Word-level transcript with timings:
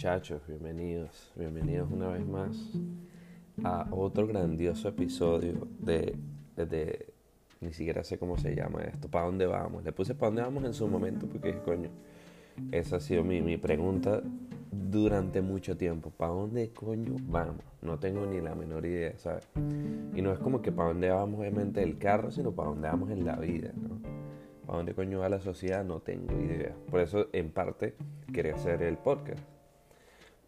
muchachos, 0.00 0.40
bienvenidos, 0.48 1.30
bienvenidos 1.36 1.90
una 1.92 2.08
vez 2.08 2.26
más 2.26 2.56
a 3.62 3.86
otro 3.90 4.26
grandioso 4.26 4.88
episodio 4.88 5.68
de, 5.78 6.16
de, 6.56 7.12
ni 7.60 7.74
siquiera 7.74 8.02
sé 8.02 8.18
cómo 8.18 8.38
se 8.38 8.56
llama 8.56 8.80
esto, 8.84 9.10
¿para 9.10 9.26
dónde 9.26 9.44
vamos? 9.44 9.84
Le 9.84 9.92
puse 9.92 10.14
¿para 10.14 10.28
dónde 10.28 10.40
vamos 10.40 10.64
en 10.64 10.72
su 10.72 10.88
momento? 10.88 11.26
Porque 11.26 11.58
coño, 11.58 11.90
esa 12.72 12.96
ha 12.96 13.00
sido 13.00 13.24
mi, 13.24 13.42
mi 13.42 13.58
pregunta 13.58 14.22
durante 14.72 15.42
mucho 15.42 15.76
tiempo, 15.76 16.08
¿para 16.08 16.32
dónde 16.32 16.70
coño 16.72 17.16
vamos? 17.28 17.62
No 17.82 17.98
tengo 17.98 18.24
ni 18.24 18.40
la 18.40 18.54
menor 18.54 18.86
idea, 18.86 19.18
¿sabes? 19.18 19.46
Y 20.14 20.22
no 20.22 20.32
es 20.32 20.38
como 20.38 20.62
que 20.62 20.72
para 20.72 20.88
dónde 20.88 21.10
vamos 21.10 21.40
obviamente 21.40 21.82
el 21.82 21.98
carro, 21.98 22.30
sino 22.30 22.52
para 22.52 22.70
dónde 22.70 22.88
vamos 22.88 23.10
en 23.10 23.26
la 23.26 23.36
vida, 23.36 23.70
¿no? 23.76 24.00
¿A 24.66 24.78
dónde 24.78 24.94
coño 24.94 25.18
va 25.18 25.28
la 25.28 25.40
sociedad? 25.40 25.84
No 25.84 26.00
tengo 26.00 26.32
idea. 26.40 26.74
Por 26.90 27.00
eso, 27.00 27.26
en 27.34 27.50
parte, 27.50 27.96
quería 28.32 28.54
hacer 28.54 28.82
el 28.82 28.96
podcast. 28.96 29.59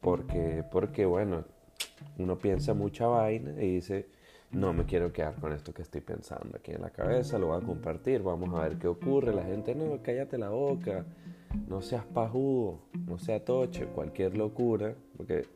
Porque, 0.02 0.64
porque 0.70 1.06
bueno, 1.06 1.44
uno 2.18 2.36
piensa 2.36 2.74
mucha 2.74 3.06
vaina 3.06 3.52
y 3.52 3.76
dice, 3.76 4.06
no 4.50 4.74
me 4.74 4.84
quiero 4.84 5.12
quedar 5.12 5.36
con 5.36 5.52
esto 5.52 5.72
que 5.72 5.82
estoy 5.82 6.02
pensando 6.02 6.58
aquí 6.58 6.72
en 6.72 6.82
la 6.82 6.90
cabeza, 6.90 7.38
lo 7.38 7.46
voy 7.48 7.62
a 7.62 7.64
compartir, 7.64 8.22
vamos 8.22 8.54
a 8.54 8.64
ver 8.64 8.76
qué 8.76 8.88
ocurre. 8.88 9.32
La 9.32 9.44
gente, 9.44 9.74
no, 9.74 10.02
cállate 10.02 10.36
la 10.36 10.50
boca, 10.50 11.06
no 11.68 11.80
seas 11.80 12.04
pajudo, 12.04 12.80
no 13.06 13.18
seas 13.18 13.44
toche, 13.44 13.86
cualquier 13.86 14.36
locura, 14.36 14.94
porque 15.16 15.46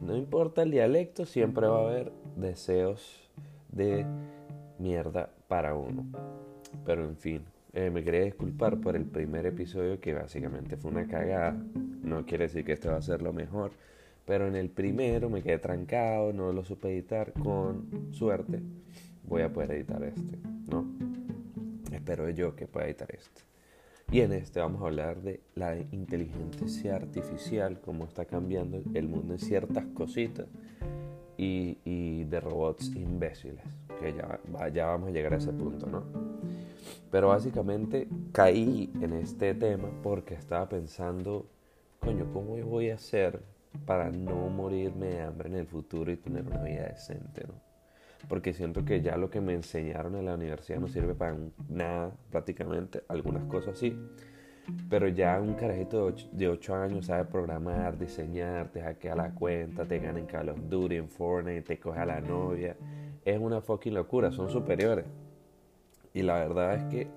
no 0.00 0.16
importa 0.16 0.62
el 0.62 0.72
dialecto, 0.72 1.24
siempre 1.24 1.66
va 1.66 1.78
a 1.78 1.88
haber 1.88 2.12
deseos 2.36 3.30
de 3.70 4.04
mierda 4.78 5.30
para 5.46 5.74
uno. 5.74 6.04
Pero 6.84 7.04
en 7.04 7.16
fin, 7.16 7.44
eh, 7.74 7.90
me 7.90 8.04
quería 8.04 8.22
disculpar 8.22 8.80
por 8.80 8.94
el 8.94 9.04
primer 9.04 9.46
episodio 9.46 10.00
que 10.00 10.14
básicamente 10.14 10.76
fue 10.76 10.92
una 10.92 11.08
cagada. 11.08 11.56
No 12.02 12.24
quiere 12.24 12.44
decir 12.44 12.64
que 12.64 12.72
este 12.72 12.88
va 12.88 12.96
a 12.96 13.02
ser 13.02 13.20
lo 13.20 13.32
mejor. 13.32 13.72
Pero 14.24 14.46
en 14.46 14.54
el 14.54 14.70
primero 14.70 15.28
me 15.28 15.42
quedé 15.42 15.58
trancado, 15.58 16.32
no 16.32 16.52
lo 16.52 16.64
supe 16.64 16.92
editar. 16.92 17.32
Con 17.32 18.12
suerte 18.12 18.62
voy 19.24 19.42
a 19.42 19.52
poder 19.52 19.72
editar 19.72 20.02
este, 20.04 20.38
¿no? 20.70 20.86
Espero 21.92 22.30
yo 22.30 22.54
que 22.54 22.68
pueda 22.68 22.86
editar 22.86 23.12
este. 23.12 23.42
Y 24.12 24.20
en 24.20 24.32
este 24.32 24.60
vamos 24.60 24.80
a 24.82 24.86
hablar 24.86 25.20
de 25.22 25.40
la 25.56 25.76
inteligencia 25.76 26.94
artificial, 26.94 27.80
cómo 27.80 28.04
está 28.04 28.24
cambiando 28.24 28.82
el 28.94 29.08
mundo 29.08 29.34
en 29.34 29.40
ciertas 29.40 29.84
cositas. 29.94 30.46
Y, 31.36 31.78
y 31.84 32.22
de 32.24 32.38
robots 32.38 32.94
imbéciles, 32.94 33.64
que 33.98 34.14
ya, 34.14 34.38
ya 34.72 34.86
vamos 34.86 35.08
a 35.08 35.10
llegar 35.10 35.34
a 35.34 35.38
ese 35.38 35.52
punto, 35.52 35.88
¿no? 35.88 36.33
Pero 37.14 37.28
básicamente 37.28 38.08
caí 38.32 38.92
en 39.00 39.12
este 39.12 39.54
tema 39.54 39.88
porque 40.02 40.34
estaba 40.34 40.68
pensando, 40.68 41.46
coño, 42.00 42.26
¿cómo 42.32 42.56
voy 42.56 42.90
a 42.90 42.96
hacer 42.96 43.40
para 43.86 44.10
no 44.10 44.48
morirme 44.48 45.10
de 45.10 45.20
hambre 45.20 45.48
en 45.48 45.54
el 45.54 45.68
futuro 45.68 46.10
y 46.10 46.16
tener 46.16 46.44
una 46.44 46.60
vida 46.64 46.88
decente, 46.88 47.44
¿no? 47.46 47.54
Porque 48.28 48.52
siento 48.52 48.84
que 48.84 49.00
ya 49.00 49.16
lo 49.16 49.30
que 49.30 49.40
me 49.40 49.54
enseñaron 49.54 50.16
en 50.16 50.24
la 50.24 50.34
universidad 50.34 50.80
no 50.80 50.88
sirve 50.88 51.14
para 51.14 51.36
nada, 51.68 52.10
prácticamente, 52.32 53.04
algunas 53.06 53.44
cosas 53.44 53.78
sí. 53.78 53.96
Pero 54.90 55.06
ya 55.06 55.40
un 55.40 55.54
carajito 55.54 56.12
de 56.32 56.48
8, 56.48 56.74
años 56.74 57.06
sabe 57.06 57.26
programar, 57.26 57.96
diseñar, 57.96 58.72
te 58.72 58.82
hackea 58.82 59.14
la 59.14 59.30
cuenta, 59.30 59.84
te 59.84 60.00
gana 60.00 60.18
en 60.18 60.26
Call 60.26 60.48
of 60.48 60.58
Duty, 60.68 60.96
en 60.96 61.08
Fortnite, 61.08 61.62
te 61.62 61.78
coge 61.78 62.00
a 62.00 62.06
la 62.06 62.20
novia. 62.20 62.76
Es 63.24 63.38
una 63.38 63.60
fucking 63.60 63.94
locura, 63.94 64.32
son 64.32 64.50
superiores. 64.50 65.04
Y 66.14 66.22
la 66.22 66.34
verdad 66.34 66.76
es 66.76 66.84
que 66.84 67.08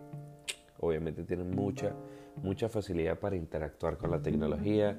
obviamente 0.79 1.23
tienen 1.23 1.51
mucha, 1.51 1.93
mucha 2.41 2.67
facilidad 2.67 3.19
para 3.19 3.35
interactuar 3.35 3.97
con 3.97 4.09
la 4.09 4.21
tecnología. 4.21 4.97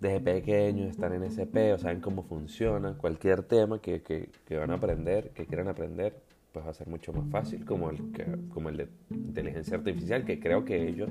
Desde 0.00 0.18
pequeños 0.18 0.90
están 0.90 1.12
en 1.12 1.22
SP, 1.28 1.74
o 1.74 1.78
saben 1.78 2.00
cómo 2.00 2.24
funciona. 2.24 2.96
Cualquier 2.96 3.42
tema 3.42 3.80
que, 3.80 4.02
que, 4.02 4.56
van 4.56 4.70
a 4.70 4.74
aprender, 4.74 5.30
que 5.30 5.46
quieran 5.46 5.68
aprender, 5.68 6.16
pues 6.52 6.64
va 6.64 6.70
a 6.70 6.74
ser 6.74 6.88
mucho 6.88 7.12
más 7.12 7.28
fácil, 7.30 7.66
como 7.66 7.90
el, 7.90 8.12
que, 8.12 8.24
como 8.48 8.70
el 8.70 8.78
de 8.78 8.88
inteligencia 9.10 9.76
artificial, 9.76 10.24
que 10.24 10.40
creo 10.40 10.64
que 10.64 10.88
ellos 10.88 11.10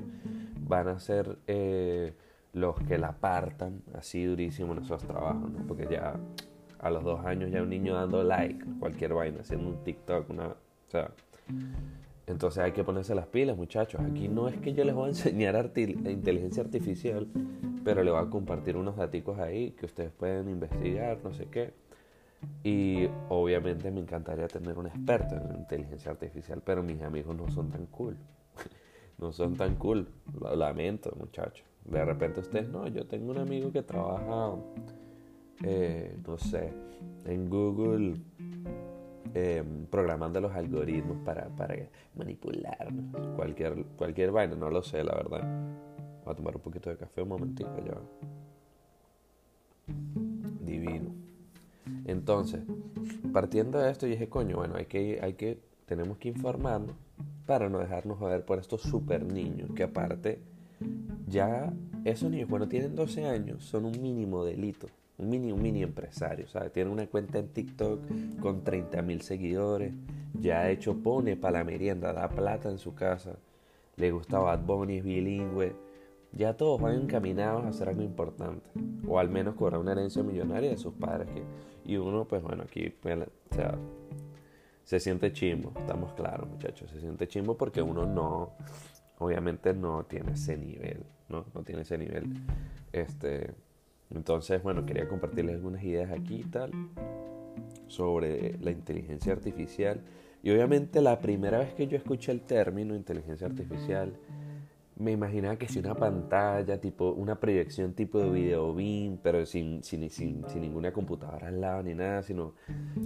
van 0.68 0.88
a 0.88 0.98
ser 0.98 1.38
eh, 1.46 2.14
los 2.52 2.76
que 2.80 2.98
la 2.98 3.08
apartan 3.08 3.80
así 3.94 4.24
durísimo 4.24 4.72
en 4.72 4.80
esos 4.80 5.02
trabajos, 5.04 5.50
¿no? 5.50 5.66
Porque 5.66 5.86
ya 5.88 6.18
a 6.80 6.90
los 6.90 7.04
dos 7.04 7.24
años 7.24 7.50
ya 7.52 7.62
un 7.62 7.70
niño 7.70 7.94
dando 7.94 8.24
like, 8.24 8.64
cualquier 8.80 9.14
vaina, 9.14 9.40
haciendo 9.40 9.68
un 9.68 9.84
TikTok, 9.84 10.28
una... 10.30 10.56
entonces 12.26 12.62
hay 12.62 12.72
que 12.72 12.84
ponerse 12.84 13.14
las 13.14 13.26
pilas, 13.26 13.56
muchachos. 13.56 14.00
Aquí 14.00 14.28
no 14.28 14.48
es 14.48 14.56
que 14.58 14.72
yo 14.74 14.84
les 14.84 14.94
voy 14.94 15.06
a 15.06 15.08
enseñar 15.08 15.72
inteligencia 15.76 16.62
artificial, 16.62 17.26
pero 17.84 18.02
les 18.02 18.12
voy 18.12 18.22
a 18.22 18.30
compartir 18.30 18.76
unos 18.76 18.96
datos 18.96 19.38
ahí 19.38 19.72
que 19.72 19.86
ustedes 19.86 20.12
pueden 20.12 20.48
investigar, 20.48 21.18
no 21.22 21.32
sé 21.34 21.46
qué. 21.46 21.72
Y 22.64 23.08
obviamente 23.28 23.90
me 23.90 24.00
encantaría 24.00 24.48
tener 24.48 24.78
un 24.78 24.86
experto 24.86 25.36
en 25.36 25.58
inteligencia 25.58 26.10
artificial, 26.10 26.62
pero 26.64 26.82
mis 26.82 27.00
amigos 27.02 27.36
no 27.36 27.48
son 27.50 27.70
tan 27.70 27.86
cool. 27.86 28.16
no 29.18 29.32
son 29.32 29.56
tan 29.56 29.76
cool. 29.76 30.08
Lo 30.40 30.54
lamento, 30.56 31.14
muchachos. 31.18 31.66
De 31.84 32.04
repente 32.04 32.40
ustedes, 32.40 32.68
no, 32.68 32.86
yo 32.88 33.06
tengo 33.06 33.32
un 33.32 33.38
amigo 33.38 33.72
que 33.72 33.82
trabaja, 33.82 34.54
eh, 35.64 36.16
no 36.24 36.38
sé, 36.38 36.72
en 37.26 37.50
Google 37.50 38.14
Em, 39.34 39.86
programando 39.86 40.42
los 40.42 40.52
algoritmos 40.52 41.16
para, 41.24 41.48
para 41.56 41.74
manipularnos. 42.16 43.16
Cualquier, 43.34 43.84
cualquier 43.96 44.30
vaina, 44.30 44.56
no 44.56 44.68
lo 44.68 44.82
sé, 44.82 45.02
la 45.02 45.14
verdad. 45.14 45.42
Voy 46.24 46.32
a 46.32 46.36
tomar 46.36 46.56
un 46.56 46.60
poquito 46.60 46.90
de 46.90 46.98
café 46.98 47.22
un 47.22 47.28
momentito 47.30 47.74
ya. 47.82 47.96
Divino. 50.60 51.14
Entonces, 52.04 52.60
partiendo 53.32 53.78
de 53.78 53.90
esto, 53.90 54.04
dije, 54.04 54.28
coño, 54.28 54.56
bueno, 54.56 54.76
hay 54.76 54.84
que, 54.84 55.18
hay 55.22 55.32
que, 55.32 55.62
tenemos 55.86 56.18
que 56.18 56.28
informarnos 56.28 56.94
para 57.46 57.70
no 57.70 57.78
dejarnos 57.78 58.18
joder 58.18 58.44
por 58.44 58.58
estos 58.58 58.82
super 58.82 59.24
niños, 59.24 59.70
que 59.74 59.84
aparte, 59.84 60.42
ya 61.26 61.72
esos 62.04 62.30
niños 62.30 62.50
cuando 62.50 62.68
tienen 62.68 62.94
12 62.94 63.26
años 63.26 63.64
son 63.64 63.86
un 63.86 64.02
mínimo 64.02 64.44
delito 64.44 64.88
un 65.18 65.28
mini, 65.28 65.52
un 65.52 65.62
mini 65.62 65.82
empresario, 65.82 66.48
¿sabes? 66.48 66.72
Tiene 66.72 66.90
una 66.90 67.06
cuenta 67.06 67.38
en 67.38 67.48
TikTok 67.48 68.00
con 68.40 68.64
30 68.64 69.02
mil 69.02 69.22
seguidores, 69.22 69.92
ya 70.34 70.70
hecho 70.70 70.96
pone 71.02 71.36
para 71.36 71.58
la 71.58 71.64
merienda, 71.64 72.12
da 72.12 72.28
plata 72.28 72.70
en 72.70 72.78
su 72.78 72.94
casa, 72.94 73.36
le 73.96 74.10
gusta 74.10 74.38
Bad 74.38 74.64
Bunny, 74.64 74.98
es 74.98 75.04
bilingüe, 75.04 75.74
ya 76.32 76.56
todos 76.56 76.80
van 76.80 76.94
encaminados 76.94 77.64
a 77.64 77.68
hacer 77.68 77.88
algo 77.88 78.02
importante, 78.02 78.70
o 79.06 79.18
al 79.18 79.28
menos 79.28 79.54
cobrar 79.54 79.80
una 79.80 79.92
herencia 79.92 80.22
millonaria 80.22 80.70
de 80.70 80.76
sus 80.76 80.94
padres. 80.94 81.28
y 81.84 81.96
uno, 81.96 82.26
pues 82.26 82.42
bueno, 82.42 82.62
aquí, 82.62 82.90
pues, 82.90 83.18
o 83.18 83.54
sea, 83.54 83.76
se 84.84 85.00
siente 85.00 85.32
chimbo, 85.32 85.72
estamos 85.78 86.12
claros, 86.14 86.48
muchachos, 86.48 86.90
se 86.90 87.00
siente 87.00 87.28
chimbo 87.28 87.56
porque 87.56 87.82
uno 87.82 88.06
no, 88.06 88.52
obviamente 89.18 89.74
no 89.74 90.04
tiene 90.04 90.32
ese 90.32 90.56
nivel, 90.56 91.04
¿no? 91.28 91.44
No 91.54 91.62
tiene 91.62 91.82
ese 91.82 91.98
nivel, 91.98 92.24
este 92.92 93.54
entonces, 94.14 94.62
bueno, 94.62 94.84
quería 94.84 95.08
compartirles 95.08 95.56
algunas 95.56 95.82
ideas 95.82 96.10
aquí 96.10 96.40
y 96.40 96.44
tal 96.44 96.70
sobre 97.86 98.58
la 98.60 98.70
inteligencia 98.70 99.32
artificial. 99.32 100.00
Y 100.42 100.50
obviamente 100.50 101.00
la 101.00 101.20
primera 101.20 101.58
vez 101.58 101.74
que 101.74 101.86
yo 101.86 101.96
escuché 101.96 102.32
el 102.32 102.40
término 102.40 102.94
inteligencia 102.94 103.46
artificial, 103.46 104.12
me 104.96 105.12
imaginaba 105.12 105.56
que 105.56 105.68
si 105.68 105.78
una 105.78 105.94
pantalla, 105.94 106.80
tipo 106.80 107.12
una 107.12 107.38
proyección 107.38 107.92
tipo 107.92 108.18
de 108.18 108.30
video 108.30 108.74
beam, 108.74 109.18
pero 109.22 109.44
sin, 109.46 109.82
sin, 109.82 110.08
sin, 110.10 110.44
ninguna 110.60 110.92
computadora 110.92 111.48
al 111.48 111.60
lado 111.60 111.82
ni 111.82 111.94
nada, 111.94 112.22
sino 112.22 112.54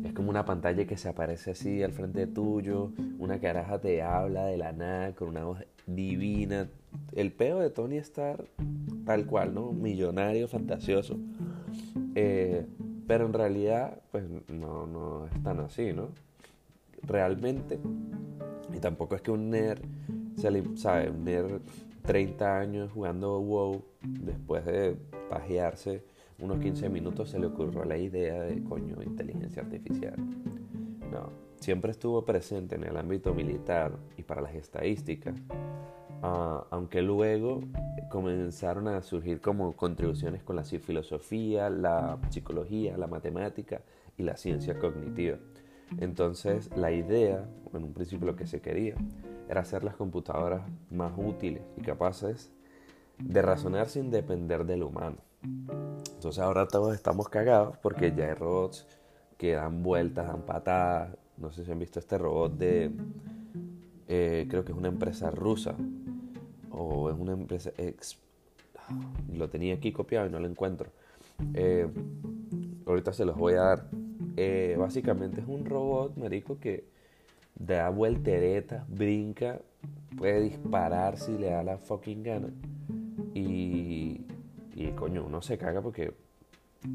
es 0.05 0.13
como 0.13 0.31
una 0.31 0.45
pantalla 0.45 0.87
que 0.87 0.97
se 0.97 1.09
aparece 1.09 1.53
así 1.53 1.83
al 1.83 1.93
frente 1.93 2.27
tuyo, 2.27 2.93
una 3.19 3.41
caraja 3.41 3.81
te 3.81 4.03
habla 4.03 4.47
de 4.47 4.57
la 4.57 4.73
nada 4.73 5.15
con 5.15 5.29
una 5.29 5.45
voz 5.45 5.59
divina. 5.87 6.69
El 7.15 7.33
peo 7.33 7.61
de 7.61 7.71
Tony 7.71 7.97
Stark, 7.99 8.49
tal 9.07 9.25
cual, 9.25 9.55
¿no? 9.55 9.73
Millonario, 9.73 10.49
fantasioso. 10.49 11.17
Eh, 12.15 12.67
pero 13.07 13.25
en 13.25 13.33
realidad, 13.33 14.03
pues 14.11 14.25
no, 14.49 14.87
no 14.87 15.27
es 15.27 15.43
tan 15.43 15.61
así, 15.61 15.93
¿no? 15.93 16.09
Realmente, 17.03 17.79
y 18.75 18.79
tampoco 18.81 19.15
es 19.15 19.23
que 19.23 19.31
un 19.31 19.49
nerd, 19.49 19.81
¿sabe? 20.75 21.11
Un 21.11 21.25
nerd 21.25 21.63
30 22.03 22.59
años 22.59 22.93
jugando 22.93 23.41
WoW, 23.41 23.83
después 24.03 24.65
de 24.65 24.97
pajearse 25.29 26.05
unos 26.39 26.59
15 26.59 26.89
minutos, 26.89 27.31
se 27.31 27.39
le 27.39 27.47
ocurrió 27.47 27.85
la 27.85 27.97
idea 27.97 28.43
de, 28.43 28.63
coño, 28.63 29.03
inteligencia 29.03 29.63
artificial. 29.63 30.15
No, 31.11 31.31
siempre 31.61 31.93
estuvo 31.93 32.25
presente 32.25 32.75
en 32.75 32.85
el 32.85 32.97
ámbito 32.97 33.35
militar 33.35 33.93
y 34.17 34.23
para 34.23 34.43
las 34.43 34.55
estadísticas, 34.55 35.35
Ah, 36.23 36.65
aunque 36.71 37.03
luego 37.03 37.61
comenzaron 38.09 38.89
a 38.89 39.03
surgir 39.03 39.41
como 39.41 39.75
contribuciones 39.77 40.43
con 40.43 40.57
la 40.57 40.65
filosofía, 40.65 41.71
la 41.71 42.19
psicología, 42.31 42.97
la 42.97 43.07
matemática 43.07 43.83
y 44.17 44.23
la 44.23 44.37
ciencia 44.37 44.79
cognitiva. 44.79 45.39
Entonces 45.99 46.71
la 46.77 46.91
idea, 46.93 47.45
en 47.73 47.85
un 47.85 47.93
principio 47.93 48.27
lo 48.27 48.37
que 48.37 48.47
se 48.47 48.61
quería, 48.61 48.95
era 49.49 49.61
hacer 49.61 49.85
las 49.85 49.97
computadoras 49.97 50.63
más 50.91 51.13
útiles 51.17 51.63
y 51.77 51.83
capaces 51.83 52.51
de 53.19 53.43
razonar 53.43 53.89
sin 53.89 54.11
depender 54.11 54.65
del 54.65 54.83
humano. 54.83 55.19
Entonces 55.43 56.43
ahora 56.43 56.67
todos 56.67 56.95
estamos 56.95 57.29
cagados 57.29 57.77
porque 57.79 58.13
ya 58.13 58.27
hay 58.27 58.35
robots 58.35 58.87
que 59.37 59.53
dan 59.53 59.83
vueltas, 59.83 60.27
dan 60.27 60.43
patadas. 60.43 61.17
No 61.37 61.53
sé 61.53 61.65
si 61.65 61.73
han 61.73 61.79
visto 61.79 61.99
este 61.99 62.19
robot 62.19 62.57
de... 62.57 62.91
Eh, 64.09 64.47
creo 64.49 64.65
que 64.65 64.73
es 64.73 64.79
una 64.79 64.89
empresa 64.89 65.31
rusa. 65.31 65.75
O 66.77 67.11
es 67.11 67.17
una 67.19 67.33
empresa... 67.33 67.73
Ex, 67.77 68.19
lo 69.33 69.49
tenía 69.49 69.75
aquí 69.75 69.93
copiado 69.93 70.27
y 70.27 70.31
no 70.31 70.39
lo 70.39 70.47
encuentro. 70.47 70.91
Eh, 71.55 71.89
ahorita 72.87 73.13
se 73.13 73.25
los 73.25 73.37
voy 73.37 73.55
a 73.55 73.63
dar. 73.63 73.89
Eh, 74.37 74.77
básicamente 74.79 75.41
es 75.41 75.47
un 75.49 75.65
robot, 75.65 76.17
marico, 76.17 76.59
que 76.59 76.85
da 77.55 77.89
vuelteretas, 77.89 78.89
brinca, 78.89 79.61
puede 80.17 80.41
disparar 80.43 81.17
si 81.17 81.37
le 81.39 81.51
da 81.51 81.63
la 81.63 81.79
fucking 81.79 82.23
gana. 82.23 82.49
Y, 83.35 84.25
y 84.75 84.89
coño, 84.95 85.25
uno 85.25 85.43
se 85.43 85.59
caga 85.59 85.83
porque 85.83 86.13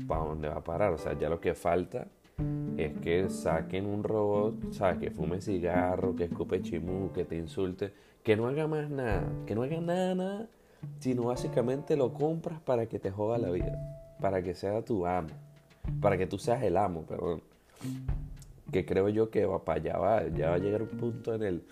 ¿para 0.08 0.24
dónde 0.24 0.48
va 0.48 0.58
a 0.58 0.64
parar? 0.64 0.94
O 0.94 0.98
sea, 0.98 1.18
ya 1.18 1.30
lo 1.30 1.40
que 1.40 1.54
falta 1.54 2.08
es 2.78 2.98
que 3.00 3.30
saquen 3.30 3.86
un 3.86 4.04
robot, 4.04 4.74
¿sabes? 4.74 5.00
Que 5.00 5.12
fume 5.12 5.42
cigarro, 5.42 6.16
que 6.16 6.26
escupe 6.26 6.62
chimú, 6.62 7.12
que 7.14 7.26
te 7.26 7.38
insulte, 7.38 7.94
que 8.24 8.36
no 8.36 8.48
haga 8.48 8.68
más 8.68 8.90
nada, 8.90 9.28
que 9.46 9.56
no 9.56 9.64
haga 9.64 9.80
nada, 9.82 10.16
nada, 10.16 10.50
sino 11.00 11.24
básicamente 11.24 11.96
lo 11.96 12.14
compras 12.14 12.60
para 12.62 12.88
que 12.88 13.00
te 13.00 13.12
joda 13.12 13.38
la 13.38 13.52
vida, 13.52 13.78
para 14.20 14.42
que 14.42 14.56
sea 14.56 14.84
tu 14.84 15.06
amo, 15.06 15.30
para 16.02 16.18
que 16.18 16.28
tú 16.28 16.38
seas 16.38 16.64
el 16.64 16.78
amo, 16.78 17.04
perdón. 17.04 17.42
Que 18.72 18.86
creo 18.86 19.10
yo 19.10 19.30
que 19.30 19.46
va 19.46 19.64
para 19.66 19.82
allá, 19.82 19.98
va, 19.98 20.28
ya 20.30 20.50
va 20.50 20.56
a 20.56 20.60
llegar 20.60 20.82
un 20.82 20.90
punto 20.90 21.34
en 21.34 21.44
el 21.44 21.64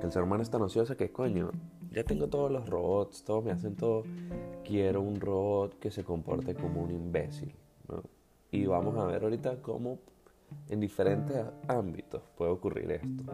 que 0.00 0.06
el 0.06 0.12
ser 0.12 0.22
humano 0.22 0.42
es 0.42 0.50
tan 0.50 0.62
ocioso 0.62 0.96
que 0.96 1.10
coño, 1.10 1.50
ya 1.90 2.04
tengo 2.04 2.28
todos 2.28 2.50
los 2.50 2.68
robots, 2.68 3.24
todos 3.24 3.44
me 3.44 3.50
hacen 3.50 3.76
todo, 3.76 4.04
quiero 4.64 5.00
un 5.00 5.18
robot 5.20 5.78
que 5.78 5.90
se 5.90 6.04
comporte 6.04 6.54
como 6.54 6.82
un 6.82 6.90
imbécil, 6.90 7.54
¿no? 7.88 8.02
Y 8.56 8.64
vamos 8.64 8.96
a 8.96 9.04
ver 9.04 9.22
ahorita 9.22 9.60
cómo 9.60 9.98
en 10.70 10.80
diferentes 10.80 11.44
ámbitos 11.68 12.22
puede 12.38 12.50
ocurrir 12.50 12.90
esto. 12.90 13.24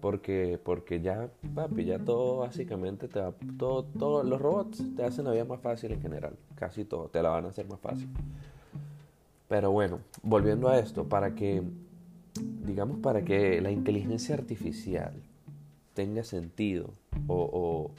Porque, 0.00 0.56
porque 0.62 1.00
ya, 1.00 1.28
papi, 1.52 1.84
ya 1.84 1.98
todo 1.98 2.38
básicamente 2.38 3.08
todo, 3.08 3.82
todos 3.84 4.24
los 4.24 4.40
robots 4.40 4.84
te 4.94 5.04
hacen 5.04 5.24
la 5.24 5.32
vida 5.32 5.44
más 5.44 5.60
fácil 5.60 5.90
en 5.90 6.00
general. 6.00 6.36
Casi 6.54 6.84
todo, 6.84 7.08
te 7.08 7.20
la 7.22 7.30
van 7.30 7.46
a 7.46 7.48
hacer 7.48 7.66
más 7.68 7.80
fácil. 7.80 8.08
Pero 9.48 9.72
bueno, 9.72 9.98
volviendo 10.22 10.68
a 10.68 10.78
esto, 10.78 11.08
para 11.08 11.34
que, 11.34 11.62
digamos, 12.64 12.98
para 12.98 13.24
que 13.24 13.60
la 13.60 13.72
inteligencia 13.72 14.36
artificial 14.36 15.12
tenga 15.94 16.22
sentido 16.22 16.90
o, 17.26 17.90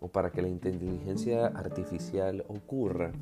o 0.00 0.08
para 0.08 0.30
que 0.30 0.42
la 0.42 0.48
inteligencia 0.48 1.46
artificial 1.46 2.44
ocurra, 2.48 3.12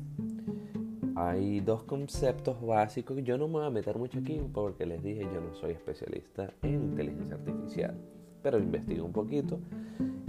hay 1.15 1.61
dos 1.61 1.83
conceptos 1.83 2.61
básicos. 2.61 3.17
Yo 3.23 3.37
no 3.37 3.47
me 3.47 3.53
voy 3.53 3.65
a 3.65 3.69
meter 3.69 3.97
mucho 3.97 4.19
aquí 4.19 4.41
porque 4.53 4.85
les 4.85 5.01
dije, 5.01 5.21
yo 5.21 5.41
no 5.41 5.53
soy 5.53 5.71
especialista 5.71 6.51
en 6.61 6.83
inteligencia 6.83 7.35
artificial, 7.35 7.95
pero 8.43 8.59
investigo 8.59 9.05
un 9.05 9.13
poquito. 9.13 9.59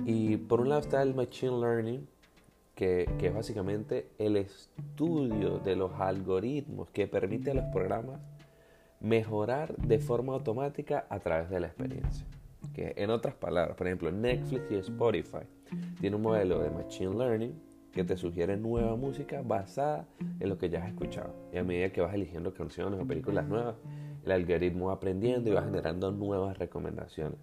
Y 0.04 0.36
por 0.36 0.60
un 0.60 0.68
lado 0.68 0.82
está 0.82 1.02
el 1.02 1.14
Machine 1.14 1.58
Learning, 1.58 2.06
que, 2.74 3.10
que 3.18 3.28
es 3.28 3.34
básicamente 3.34 4.08
el 4.18 4.36
estudio 4.36 5.58
de 5.58 5.74
los 5.74 5.92
algoritmos 5.94 6.90
que 6.90 7.08
permite 7.08 7.50
a 7.50 7.54
los 7.54 7.64
programas 7.66 8.20
mejorar 9.00 9.76
de 9.76 9.98
forma 9.98 10.34
automática 10.34 11.06
a 11.10 11.18
través 11.18 11.50
de 11.50 11.60
la 11.60 11.66
experiencia. 11.66 12.26
Que 12.74 12.94
en 12.96 13.10
otras 13.10 13.34
palabras, 13.34 13.76
por 13.76 13.86
ejemplo, 13.86 14.12
Netflix 14.12 14.70
y 14.70 14.76
Spotify 14.76 15.46
tienen 16.00 16.16
un 16.16 16.22
modelo 16.22 16.60
de 16.60 16.70
Machine 16.70 17.14
Learning 17.14 17.65
que 17.96 18.04
te 18.04 18.18
sugiere 18.18 18.58
nueva 18.58 18.94
música 18.94 19.40
basada 19.40 20.06
en 20.38 20.50
lo 20.50 20.58
que 20.58 20.68
ya 20.68 20.82
has 20.82 20.88
escuchado. 20.88 21.32
Y 21.50 21.56
a 21.56 21.64
medida 21.64 21.90
que 21.90 22.02
vas 22.02 22.12
eligiendo 22.12 22.52
canciones 22.52 23.00
o 23.00 23.06
películas 23.06 23.48
nuevas, 23.48 23.76
el 24.22 24.32
algoritmo 24.32 24.88
va 24.88 24.92
aprendiendo 24.92 25.48
y 25.48 25.54
va 25.54 25.62
generando 25.62 26.12
nuevas 26.12 26.58
recomendaciones. 26.58 27.38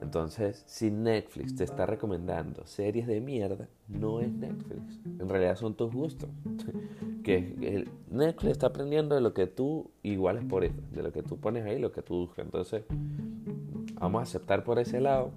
Entonces, 0.00 0.62
si 0.66 0.92
Netflix 0.92 1.56
te 1.56 1.64
está 1.64 1.84
recomendando 1.84 2.64
series 2.64 3.08
de 3.08 3.20
mierda, 3.20 3.68
no 3.88 4.20
es 4.20 4.30
Netflix. 4.30 5.00
En 5.04 5.28
realidad 5.28 5.56
son 5.56 5.74
tus 5.74 5.92
gustos. 5.92 6.30
que 7.24 7.88
Netflix 8.08 8.52
está 8.52 8.68
aprendiendo 8.68 9.16
de 9.16 9.20
lo 9.20 9.34
que 9.34 9.48
tú, 9.48 9.90
igual 10.04 10.36
es 10.36 10.44
por 10.44 10.62
eso, 10.62 10.80
de 10.92 11.02
lo 11.02 11.10
que 11.10 11.24
tú 11.24 11.38
pones 11.38 11.66
ahí, 11.66 11.80
lo 11.80 11.90
que 11.90 12.02
tú 12.02 12.18
buscas. 12.18 12.44
Entonces, 12.44 12.84
vamos 13.94 14.20
a 14.20 14.22
aceptar 14.22 14.62
por 14.62 14.78
ese 14.78 15.00
lado 15.00 15.32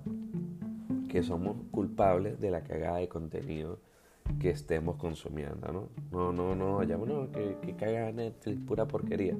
que 1.07 1.23
somos 1.23 1.57
culpables 1.71 2.39
de 2.39 2.51
la 2.51 2.61
cagada 2.61 2.97
de 2.97 3.07
contenido 3.07 3.79
que 4.37 4.49
estemos 4.49 4.95
consumiendo, 4.97 5.71
¿no? 5.71 5.89
No, 6.11 6.31
no, 6.31 6.55
no, 6.55 6.83
ya 6.83 6.97
no, 6.97 7.31
que, 7.31 7.57
que 7.61 7.75
caiga 7.75 8.11
Netflix, 8.11 8.59
pura 8.65 8.87
porquería. 8.87 9.35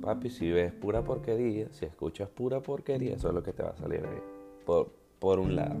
Papi, 0.00 0.30
si 0.30 0.50
ves 0.50 0.72
pura 0.72 1.02
porquería, 1.02 1.68
si 1.72 1.84
escuchas 1.84 2.28
pura 2.28 2.60
porquería, 2.60 3.14
eso 3.14 3.28
es 3.28 3.34
lo 3.34 3.42
que 3.42 3.52
te 3.52 3.62
va 3.62 3.70
a 3.70 3.76
salir 3.76 4.04
ahí, 4.04 4.18
por, 4.64 4.92
por 5.18 5.38
un 5.38 5.56
lado. 5.56 5.76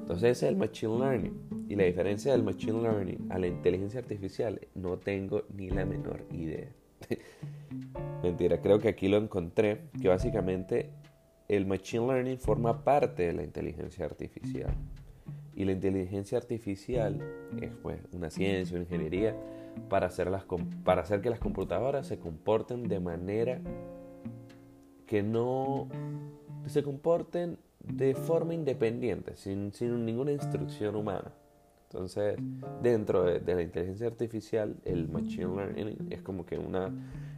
Entonces 0.00 0.38
ese 0.38 0.46
es 0.46 0.52
el 0.52 0.56
Machine 0.56 0.98
Learning. 0.98 1.66
Y 1.68 1.76
la 1.76 1.84
diferencia 1.84 2.32
del 2.32 2.42
Machine 2.42 2.82
Learning 2.82 3.28
a 3.30 3.38
la 3.38 3.46
inteligencia 3.46 4.00
artificial, 4.00 4.60
no 4.74 4.98
tengo 4.98 5.44
ni 5.54 5.70
la 5.70 5.84
menor 5.84 6.24
idea. 6.32 6.68
Mentira, 8.22 8.60
creo 8.60 8.80
que 8.80 8.88
aquí 8.88 9.08
lo 9.08 9.18
encontré, 9.18 9.82
que 10.00 10.08
básicamente 10.08 10.90
el 11.48 11.66
Machine 11.66 12.06
Learning 12.06 12.38
forma 12.38 12.82
parte 12.82 13.24
de 13.24 13.32
la 13.32 13.42
inteligencia 13.42 14.04
artificial. 14.04 14.72
Y 15.60 15.66
la 15.66 15.72
inteligencia 15.72 16.38
artificial 16.38 17.20
es 17.60 17.70
pues, 17.82 18.00
una 18.12 18.30
ciencia, 18.30 18.74
una 18.76 18.84
ingeniería 18.84 19.36
para 19.90 20.06
hacer, 20.06 20.30
las, 20.30 20.44
para 20.84 21.02
hacer 21.02 21.20
que 21.20 21.28
las 21.28 21.38
computadoras 21.38 22.06
se 22.06 22.18
comporten 22.18 22.88
de 22.88 22.98
manera 22.98 23.60
que 25.04 25.22
no 25.22 25.86
se 26.64 26.82
comporten 26.82 27.58
de 27.78 28.14
forma 28.14 28.54
independiente, 28.54 29.36
sin, 29.36 29.74
sin 29.74 30.06
ninguna 30.06 30.32
instrucción 30.32 30.96
humana. 30.96 31.30
Entonces, 31.92 32.36
dentro 32.80 33.24
de, 33.24 33.40
la 33.52 33.62
inteligencia 33.62 34.06
artificial, 34.06 34.76
el 34.84 35.08
machine 35.08 35.56
learning 35.56 36.06
es 36.10 36.22
como 36.22 36.46
que 36.46 36.56
una, 36.56 36.88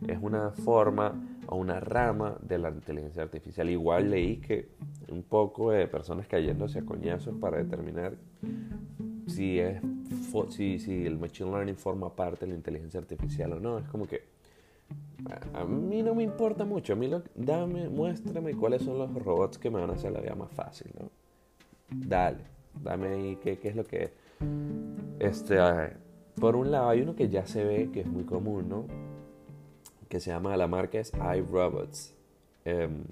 es 0.07 0.19
una 0.21 0.51
forma 0.51 1.39
o 1.47 1.57
una 1.57 1.81
rama 1.81 2.37
de 2.43 2.59
la 2.59 2.69
inteligencia 2.69 3.23
artificial. 3.23 3.71
Igual 3.71 4.11
leí 4.11 4.37
que 4.37 4.69
un 5.11 5.23
poco 5.23 5.71
de 5.71 5.89
personas 5.89 6.27
cayéndose 6.27 6.81
a 6.81 6.83
coñazos 6.85 7.35
para 7.41 7.65
determinar 7.65 8.15
si, 9.27 9.59
es, 9.59 9.81
si, 10.51 10.79
si 10.79 11.07
el 11.07 11.19
machine 11.19 11.51
learning 11.51 11.77
forma 11.77 12.15
parte 12.15 12.45
de 12.45 12.53
la 12.53 12.59
inteligencia 12.59 13.01
artificial 13.01 13.55
o 13.55 13.59
no. 13.59 13.79
Es 13.79 13.89
como 13.89 14.07
que 14.07 14.21
a, 15.55 15.65
mí 15.65 16.03
no 16.03 16.15
me 16.15 16.25
importa 16.25 16.67
mucho. 16.67 16.93
A 16.93 16.97
mí 16.97 17.09
lo, 17.09 17.23
dame, 17.35 17.89
muéstrame 17.89 18.55
cuáles 18.55 18.83
son 18.83 18.99
los 18.99 19.15
robots 19.15 19.57
que 19.57 19.71
me 19.71 19.81
van 19.81 19.89
a 19.89 19.95
hacer 19.95 20.13
la 20.13 20.21
vida 20.21 20.35
más 20.35 20.53
fácil, 20.53 20.91
¿no? 21.01 21.09
Dale, 21.89 22.45
dame 22.83 23.09
ahí 23.09 23.39
qué, 23.43 23.59
qué 23.59 23.69
es 23.69 23.77
lo 23.77 23.85
que 23.85 24.21
este, 25.19 25.59
por 26.41 26.57
un 26.57 26.71
lado, 26.71 26.89
hay 26.89 27.01
uno 27.03 27.15
que 27.15 27.29
ya 27.29 27.47
se 27.47 27.65
ve 27.65 27.91
que 27.93 28.01
es 28.01 28.07
muy 28.07 28.25
común, 28.25 28.69
¿no? 28.69 28.87
Que 30.09 30.21
se 30.21 30.31
llama, 30.31 30.57
la 30.57 30.67
marca 30.67 30.99
es 30.99 31.13
iRobots, 31.15 32.15
em, 32.65 33.05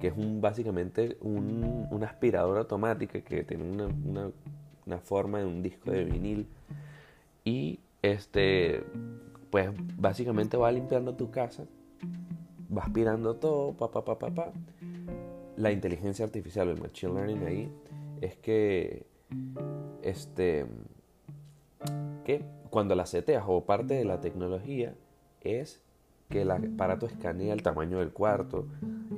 que 0.00 0.08
es 0.08 0.16
un, 0.16 0.40
básicamente 0.40 1.16
un, 1.20 1.86
una 1.90 2.06
aspiradora 2.06 2.60
automática 2.60 3.20
que 3.20 3.44
tiene 3.44 3.64
una, 3.64 4.30
una, 4.84 4.98
forma 4.98 5.38
de 5.38 5.46
un 5.46 5.62
disco 5.62 5.90
de 5.90 6.04
vinil 6.04 6.48
y 7.44 7.80
este, 8.02 8.82
pues 9.50 9.70
básicamente 9.96 10.56
va 10.56 10.72
limpiando 10.72 11.14
tu 11.14 11.30
casa, 11.30 11.64
va 12.76 12.82
aspirando 12.82 13.36
todo, 13.36 13.74
pa, 13.74 13.90
pa, 13.90 14.04
pa, 14.04 14.18
pa, 14.18 14.30
pa. 14.30 14.52
La 15.56 15.70
inteligencia 15.70 16.24
artificial, 16.24 16.68
el 16.68 16.80
machine 16.80 17.14
learning 17.14 17.46
ahí, 17.46 17.72
es 18.20 18.36
que 18.36 19.06
este, 20.02 20.66
que 22.24 22.44
cuando 22.70 22.94
la 22.94 23.06
seteas 23.06 23.44
o 23.46 23.64
parte 23.64 23.94
de 23.94 24.04
la 24.04 24.20
tecnología 24.20 24.94
es 25.40 25.80
que 26.28 26.42
el 26.42 26.50
aparato 26.50 27.06
escanea 27.06 27.52
el 27.52 27.62
tamaño 27.62 27.98
del 27.98 28.12
cuarto, 28.12 28.66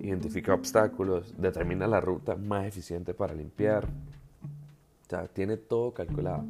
identifica 0.00 0.52
obstáculos, 0.52 1.34
determina 1.38 1.86
la 1.86 2.00
ruta 2.00 2.34
más 2.34 2.66
eficiente 2.66 3.14
para 3.14 3.34
limpiar. 3.34 3.84
O 3.84 5.08
sea, 5.08 5.28
tiene 5.28 5.56
todo 5.56 5.94
calculado. 5.94 6.44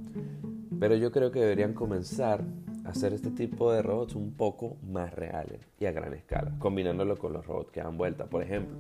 Pero 0.81 0.97
yo 0.97 1.13
creo 1.13 1.31
que 1.31 1.41
deberían 1.41 1.75
comenzar 1.75 2.43
a 2.85 2.91
hacer 2.91 3.13
este 3.13 3.31
tipo 3.31 3.73
de 3.73 3.83
robots 3.83 4.15
un 4.15 4.33
poco 4.33 4.77
más 4.91 5.13
reales 5.13 5.61
y 5.79 5.85
a 5.85 5.93
gran 5.93 6.15
escala, 6.15 6.53
combinándolo 6.59 7.19
con 7.19 7.35
los 7.35 7.47
robots 7.47 7.71
que 7.71 7.83
dan 7.83 7.99
vuelta. 7.99 8.25
Por 8.25 8.43
ejemplo, 8.43 8.77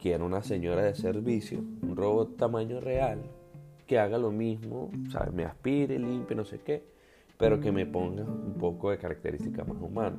quiero 0.00 0.24
una 0.24 0.42
señora 0.42 0.82
de 0.82 0.94
servicio, 0.94 1.58
un 1.82 1.96
robot 1.96 2.36
tamaño 2.36 2.80
real, 2.80 3.22
que 3.86 3.98
haga 3.98 4.18
lo 4.18 4.30
mismo, 4.30 4.90
¿sabes? 5.10 5.32
Me 5.32 5.44
aspire, 5.44 5.98
limpie, 5.98 6.36
no 6.36 6.44
sé 6.44 6.60
qué, 6.60 6.84
pero 7.38 7.60
que 7.60 7.72
me 7.72 7.86
ponga 7.86 8.22
un 8.22 8.54
poco 8.58 8.90
de 8.90 8.98
característica 8.98 9.64
más 9.64 9.80
humana, 9.80 10.16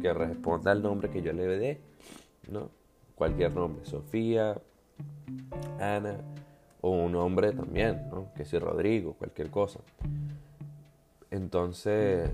que 0.00 0.12
responda 0.12 0.72
al 0.72 0.82
nombre 0.82 1.10
que 1.10 1.22
yo 1.22 1.32
le 1.32 1.46
dé, 1.46 1.80
¿no? 2.50 2.70
Cualquier 3.14 3.52
nombre, 3.54 3.84
Sofía, 3.84 4.60
Ana, 5.80 6.18
o 6.80 6.90
un 6.90 7.12
nombre 7.12 7.52
también, 7.52 8.08
¿no? 8.10 8.32
Que 8.34 8.44
sea 8.44 8.60
Rodrigo, 8.60 9.14
cualquier 9.14 9.50
cosa. 9.50 9.80
entonces, 11.30 12.30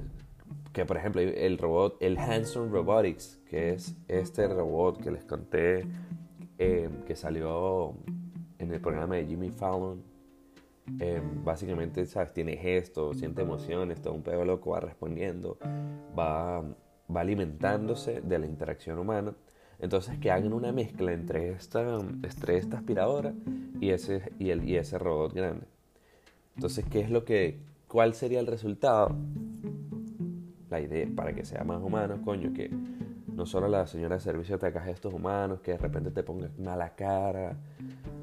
que 0.73 0.85
por 0.85 0.97
ejemplo, 0.97 1.21
el 1.21 1.59
robot, 1.59 1.97
el 2.01 2.19
Hanson 2.19 2.71
Robotics, 2.71 3.41
que 3.49 3.71
es 3.71 3.97
este 4.09 4.47
robot 4.49 5.03
que 5.03 5.11
les 5.11 5.25
conté, 5.25 5.87
eh, 6.59 6.89
que 7.07 7.17
salió 7.17 7.95
en 8.59 8.73
el 8.73 8.81
programa 8.81 9.17
de 9.17 9.27
Jimmy 9.27 9.51
Fallon, 9.51 10.12
eh, 11.01 11.21
básicamente, 11.45 12.05
¿sabes? 12.07 12.33
Tiene 12.33 12.57
gestos, 12.57 13.19
siente 13.19 13.43
emociones, 13.43 14.01
todo 14.01 14.15
un 14.15 14.23
pedo 14.23 14.45
loco, 14.45 14.71
va 14.71 14.81
respondiendo, 14.81 15.59
va, 16.19 16.61
va 16.61 17.21
alimentándose 17.21 18.21
de 18.21 18.39
la 18.39 18.47
interacción 18.47 18.99
humana. 18.99 19.35
Entonces 19.79 20.19
que 20.19 20.31
hagan 20.31 20.53
una 20.53 20.71
mezcla 20.73 21.13
entre 21.13 21.51
esta, 21.51 22.01
entre 22.01 22.57
esta 22.57 22.79
aspiradora 22.79 23.35
y 23.81 23.91
ese, 23.91 24.33
y, 24.39 24.51
el, 24.51 24.69
y 24.69 24.77
ese 24.77 24.99
robot 24.99 25.35
grande. 25.35 25.67
Entonces, 26.55 26.85
¿qué 26.91 27.01
es 27.01 27.11
lo 27.11 27.25
que, 27.25 27.59
cuál 27.89 28.15
sería 28.15 28.41
el 28.41 28.47
resultado? 28.47 29.17
La 30.71 30.81
idea, 30.81 31.09
para 31.15 31.35
que 31.35 31.45
sea 31.45 31.65
más 31.65 31.83
humano, 31.83 32.21
coño, 32.25 32.53
que 32.53 32.71
no 33.35 33.47
solo 33.47 33.69
la 33.69 33.87
señora 33.87 34.17
de 34.17 34.21
servicio 34.21 34.59
te 34.59 34.67
haga 34.67 34.83
gestos 34.83 35.13
humanos, 35.13 35.61
que 35.61 35.73
de 35.73 35.79
repente 35.79 36.11
te 36.11 36.23
ponga 36.23 36.51
mala 36.59 36.95
cara, 36.95 37.57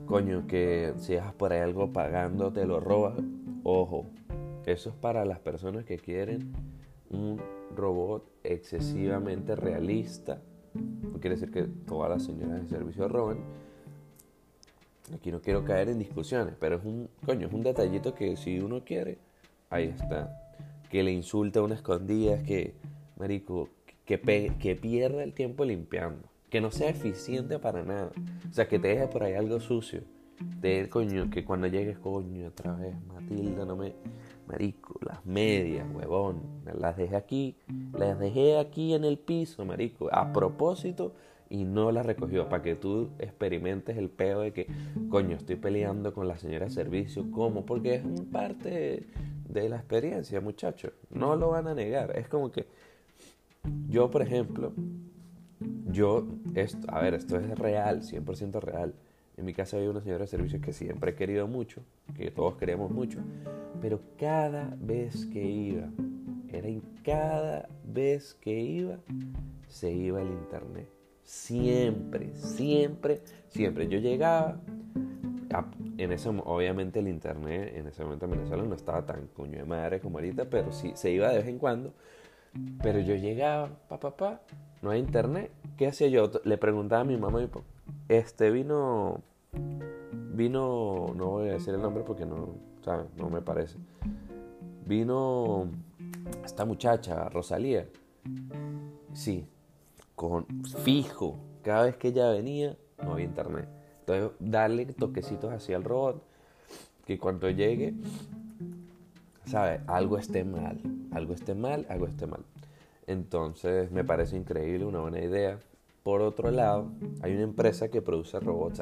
coño, 0.05 0.45
que 0.47 0.93
si 0.97 1.13
dejas 1.13 1.33
por 1.33 1.51
ahí 1.51 1.61
algo 1.61 1.91
pagando 1.91 2.51
te 2.51 2.65
lo 2.65 2.79
robas. 2.79 3.15
Ojo, 3.63 4.05
eso 4.65 4.89
es 4.89 4.95
para 4.95 5.25
las 5.25 5.39
personas 5.39 5.85
que 5.85 5.97
quieren 5.97 6.53
un 7.09 7.41
robot 7.75 8.29
excesivamente 8.43 9.55
realista. 9.55 10.41
No 10.73 11.19
quiere 11.19 11.35
decir 11.35 11.51
que 11.51 11.63
todas 11.63 12.09
las 12.09 12.23
señoras 12.23 12.61
de 12.61 12.67
servicio 12.67 13.07
roben. 13.07 13.39
Aquí 15.13 15.31
no 15.31 15.41
quiero 15.41 15.65
caer 15.65 15.89
en 15.89 15.97
discusiones, 15.97 16.53
pero 16.59 16.75
es 16.75 16.85
un, 16.85 17.09
coño, 17.25 17.47
es 17.47 17.53
un 17.53 17.63
detallito 17.63 18.13
que 18.13 18.37
si 18.37 18.59
uno 18.59 18.83
quiere, 18.83 19.17
ahí 19.71 19.85
está. 19.85 20.53
Que 20.91 21.01
le 21.01 21.11
insulte 21.11 21.57
a 21.57 21.63
una 21.63 21.73
escondida, 21.73 22.43
que, 22.43 22.75
marico, 23.17 23.69
que, 24.17 24.75
pierda 24.75 25.23
el 25.23 25.33
tiempo 25.33 25.65
limpiando 25.65 26.27
que 26.49 26.61
no 26.61 26.71
sea 26.71 26.89
eficiente 26.89 27.59
para 27.59 27.83
nada. 27.83 28.11
O 28.49 28.53
sea, 28.53 28.67
que 28.67 28.79
te 28.79 28.87
deje 28.87 29.07
por 29.07 29.21
ahí 29.21 29.35
algo 29.35 29.59
sucio. 29.59 30.01
De 30.59 30.89
coño, 30.89 31.29
que 31.29 31.45
cuando 31.45 31.67
llegues, 31.67 31.99
coño, 31.99 32.47
otra 32.47 32.73
vez, 32.73 32.95
Matilda, 33.07 33.65
no 33.65 33.75
me. 33.75 33.93
Marico, 34.47 34.99
las 35.05 35.23
medias, 35.27 35.85
huevón. 35.93 36.41
Las 36.75 36.97
dejé 36.97 37.15
aquí, 37.15 37.55
las 37.93 38.17
dejé 38.17 38.57
aquí 38.57 38.95
en 38.95 39.03
el 39.03 39.19
piso, 39.19 39.63
marico, 39.63 40.09
a 40.11 40.33
propósito 40.33 41.13
y 41.49 41.65
no 41.65 41.91
las 41.91 42.03
recogió. 42.03 42.49
Para 42.49 42.63
que 42.63 42.75
tú 42.75 43.09
experimentes 43.19 43.95
el 43.97 44.09
peo 44.09 44.39
de 44.39 44.53
que, 44.53 44.65
coño, 45.09 45.35
estoy 45.35 45.57
peleando 45.57 46.15
con 46.15 46.27
la 46.27 46.37
señora 46.37 46.65
de 46.65 46.71
servicio. 46.71 47.29
¿Cómo? 47.29 47.63
Porque 47.63 47.95
es 47.95 48.03
parte 48.31 49.05
de 49.47 49.69
la 49.69 49.75
experiencia, 49.75 50.41
muchachos. 50.41 50.93
No 51.11 51.35
lo 51.35 51.49
van 51.49 51.67
a 51.67 51.75
negar. 51.75 52.17
Es 52.17 52.27
como 52.27 52.51
que 52.51 52.65
yo, 53.87 54.09
por 54.09 54.21
ejemplo, 54.21 54.73
yo, 55.87 56.27
esto, 56.55 56.87
a 56.89 57.01
ver, 57.01 57.13
esto 57.13 57.37
es 57.37 57.57
real, 57.57 58.01
100% 58.01 58.59
real. 58.61 58.93
En 59.37 59.45
mi 59.45 59.53
casa 59.53 59.77
había 59.77 59.89
una 59.89 60.01
señora 60.01 60.25
de 60.25 60.27
servicio 60.27 60.59
que 60.61 60.73
siempre 60.73 61.11
he 61.11 61.15
querido 61.15 61.47
mucho, 61.47 61.81
que 62.15 62.29
todos 62.29 62.57
queremos 62.57 62.91
mucho, 62.91 63.19
pero 63.81 64.01
cada 64.17 64.75
vez 64.79 65.25
que 65.27 65.43
iba, 65.43 65.89
era 66.49 66.67
en 66.67 66.81
cada 67.03 67.69
vez 67.85 68.33
que 68.41 68.59
iba, 68.59 68.97
se 69.67 69.91
iba 69.91 70.21
el 70.21 70.27
internet. 70.27 70.89
Siempre, 71.23 72.33
siempre, 72.33 73.21
siempre. 73.49 73.87
Yo 73.87 73.99
llegaba, 73.99 74.59
en 75.97 76.11
ese 76.11 76.29
obviamente 76.29 76.99
el 76.99 77.07
internet 77.07 77.73
en 77.75 77.87
ese 77.87 78.03
momento 78.03 78.25
en 78.25 78.31
Venezuela 78.31 78.63
no 78.63 78.75
estaba 78.75 79.05
tan 79.05 79.27
coño 79.27 79.57
de 79.57 79.65
madre 79.65 79.99
como 79.99 80.17
ahorita, 80.17 80.49
pero 80.49 80.71
sí 80.71 80.91
se 80.95 81.11
iba 81.11 81.29
de 81.29 81.37
vez 81.37 81.47
en 81.47 81.59
cuando. 81.59 81.93
Pero 82.81 82.99
yo 82.99 83.15
llegaba, 83.15 83.69
pa, 83.87 83.99
pa, 83.99 84.15
pa, 84.15 84.41
no 84.81 84.89
hay 84.91 84.99
internet. 84.99 85.51
¿Qué 85.77 85.87
hacía 85.87 86.07
yo? 86.07 86.31
Le 86.43 86.57
preguntaba 86.57 87.01
a 87.01 87.05
mi 87.05 87.17
mamá 87.17 87.41
y 87.41 87.47
mi 87.47 87.51
este 88.07 88.51
vino, 88.51 89.21
vino, 90.33 91.13
no 91.15 91.27
voy 91.27 91.49
a 91.49 91.53
decir 91.53 91.73
el 91.73 91.81
nombre 91.81 92.03
porque 92.03 92.25
no, 92.25 92.55
no 93.17 93.29
me 93.29 93.41
parece. 93.41 93.77
Vino 94.85 95.67
esta 96.43 96.65
muchacha, 96.65 97.29
Rosalía. 97.29 97.87
Sí, 99.13 99.47
con 100.15 100.45
fijo. 100.83 101.37
Cada 101.61 101.83
vez 101.83 101.97
que 101.97 102.09
ella 102.09 102.31
venía, 102.31 102.75
no 103.03 103.13
había 103.13 103.25
internet. 103.25 103.67
Entonces, 103.99 104.31
darle 104.39 104.85
toquecitos 104.87 105.51
así 105.51 105.73
al 105.73 105.83
robot, 105.83 106.23
que 107.05 107.19
cuando 107.19 107.49
llegue, 107.49 107.93
¿sabe? 109.49 109.81
Algo 109.87 110.17
esté 110.17 110.43
mal, 110.43 110.79
algo 111.11 111.33
esté 111.33 111.55
mal, 111.55 111.85
algo 111.89 112.05
esté 112.05 112.27
mal. 112.27 112.41
Entonces 113.07 113.91
me 113.91 114.03
parece 114.03 114.37
increíble, 114.37 114.85
una 114.85 114.99
buena 114.99 115.19
idea. 115.19 115.59
Por 116.03 116.21
otro 116.21 116.51
lado, 116.51 116.91
hay 117.21 117.33
una 117.33 117.43
empresa 117.43 117.89
que 117.89 118.01
produce 118.01 118.39
robots 118.39 118.81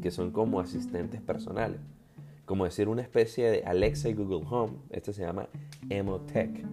que 0.00 0.10
son 0.12 0.30
como 0.30 0.60
asistentes 0.60 1.20
personales, 1.20 1.80
como 2.46 2.64
decir 2.64 2.88
una 2.88 3.02
especie 3.02 3.50
de 3.50 3.64
Alexa 3.64 4.08
y 4.08 4.14
Google 4.14 4.46
Home. 4.48 4.74
Este 4.90 5.12
se 5.12 5.22
llama 5.22 5.48
Emotech. 5.90 6.64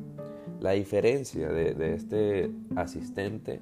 La 0.59 0.71
diferencia 0.71 1.49
de, 1.49 1.95
este 1.95 2.51
asistente 2.75 3.59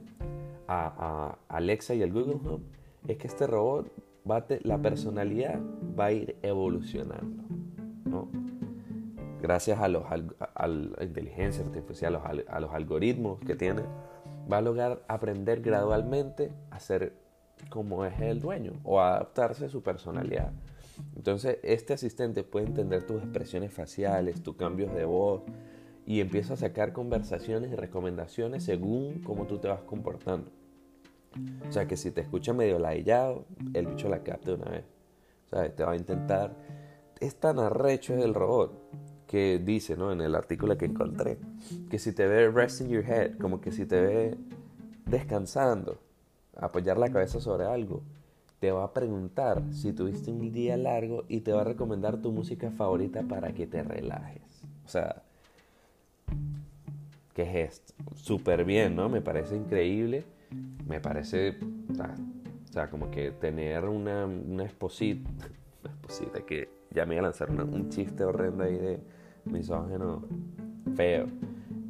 a, 0.67 1.37
Alexa 1.47 1.95
y 1.95 2.01
el 2.01 2.11
Google 2.11 2.39
Home 2.45 2.63
es 3.07 3.17
que 3.17 3.27
este 3.27 3.47
robot, 3.47 3.89
va 4.29 4.45
la 4.63 4.77
personalidad 4.77 5.59
va 5.97 6.07
a 6.07 6.11
ir 6.11 6.35
evolucionando. 6.43 7.43
Gracias 9.41 9.79
a, 9.79 9.87
los, 9.87 10.03
a, 10.05 10.67
la 10.67 11.03
inteligencia 11.03 11.63
artificial, 11.63 12.15
a 12.15 12.33
los, 12.33 12.47
a 12.47 12.59
los 12.59 12.73
algoritmos 12.73 13.39
que 13.39 13.55
tiene, 13.55 13.83
va 14.51 14.57
a 14.57 14.61
lograr 14.61 15.03
aprender 15.07 15.61
gradualmente 15.61 16.51
a 16.71 16.79
ser 16.79 17.13
como 17.69 18.05
es 18.05 18.19
el 18.21 18.39
dueño 18.39 18.73
o 18.83 18.99
a 18.99 19.15
adaptarse 19.15 19.65
a 19.65 19.69
su 19.69 19.81
personalidad. 19.81 20.51
Entonces, 21.15 21.59
este 21.63 21.93
asistente 21.93 22.43
puede 22.43 22.67
entender 22.67 23.05
tus 23.05 23.21
expresiones 23.21 23.73
faciales, 23.73 24.41
tus 24.41 24.55
cambios 24.55 24.93
de 24.93 25.05
voz 25.05 25.41
y 26.05 26.21
empieza 26.21 26.53
a 26.53 26.57
sacar 26.57 26.93
conversaciones 26.93 27.71
y 27.71 27.75
recomendaciones 27.75 28.63
según 28.63 29.21
cómo 29.21 29.45
tú 29.45 29.59
te 29.59 29.67
vas 29.67 29.81
comportando. 29.81 30.51
O 31.67 31.71
sea, 31.71 31.87
que 31.87 31.95
si 31.95 32.11
te 32.11 32.21
escucha 32.21 32.53
medio 32.53 32.79
ladillado, 32.79 33.45
el 33.73 33.87
bicho 33.87 34.09
la 34.09 34.23
capta 34.23 34.51
de 34.51 34.55
una 34.55 34.71
vez. 34.71 34.85
O 35.45 35.49
sea, 35.49 35.73
te 35.73 35.83
va 35.83 35.91
a 35.91 35.95
intentar. 35.95 36.55
Es 37.19 37.35
tan 37.35 37.59
arrecho 37.59 38.15
el 38.15 38.33
robot 38.33 38.71
que 39.29 39.59
dice, 39.59 39.95
¿no? 39.95 40.11
En 40.11 40.21
el 40.21 40.33
artículo 40.33 40.75
que 40.75 40.85
encontré, 40.85 41.37
que 41.91 41.99
si 41.99 42.13
te 42.13 42.25
ve 42.25 42.49
resting 42.49 42.89
your 42.89 43.05
head, 43.05 43.37
como 43.37 43.61
que 43.61 43.71
si 43.71 43.85
te 43.85 44.01
ve 44.01 44.37
descansando, 45.05 45.99
apoyar 46.57 46.97
la 46.97 47.11
cabeza 47.11 47.39
sobre 47.39 47.65
algo, 47.65 48.01
te 48.59 48.71
va 48.71 48.85
a 48.85 48.91
preguntar 48.91 49.61
si 49.71 49.93
tuviste 49.93 50.31
un 50.31 50.51
día 50.51 50.77
largo 50.77 51.25
y 51.29 51.41
te 51.41 51.53
va 51.53 51.61
a 51.61 51.63
recomendar 51.63 52.19
tu 52.23 52.31
música 52.31 52.71
favorita 52.71 53.21
para 53.21 53.53
que 53.53 53.67
te 53.67 53.83
relajes. 53.83 54.63
O 54.83 54.89
sea, 54.89 55.21
¿qué 57.35 57.43
es 57.43 57.73
esto? 57.73 57.93
Súper 58.15 58.65
bien, 58.65 58.95
¿no? 58.95 59.09
Me 59.09 59.21
parece 59.21 59.55
increíble. 59.55 60.23
Me 60.87 60.99
parece, 61.01 61.55
o 61.91 62.73
sea, 62.73 62.89
como 62.89 63.11
que 63.11 63.29
tener 63.29 63.85
una, 63.85 64.25
una 64.25 64.63
esposita, 64.63 65.29
una 65.83 65.93
esposita 65.93 66.41
que 66.47 66.67
ya 66.89 67.05
me 67.05 67.13
iba 67.13 67.21
a 67.21 67.25
lanzar 67.25 67.51
un 67.51 67.89
chiste 67.89 68.23
horrendo 68.23 68.63
ahí 68.63 68.75
de 68.75 69.18
misógeno, 69.45 70.23
feo. 70.95 71.27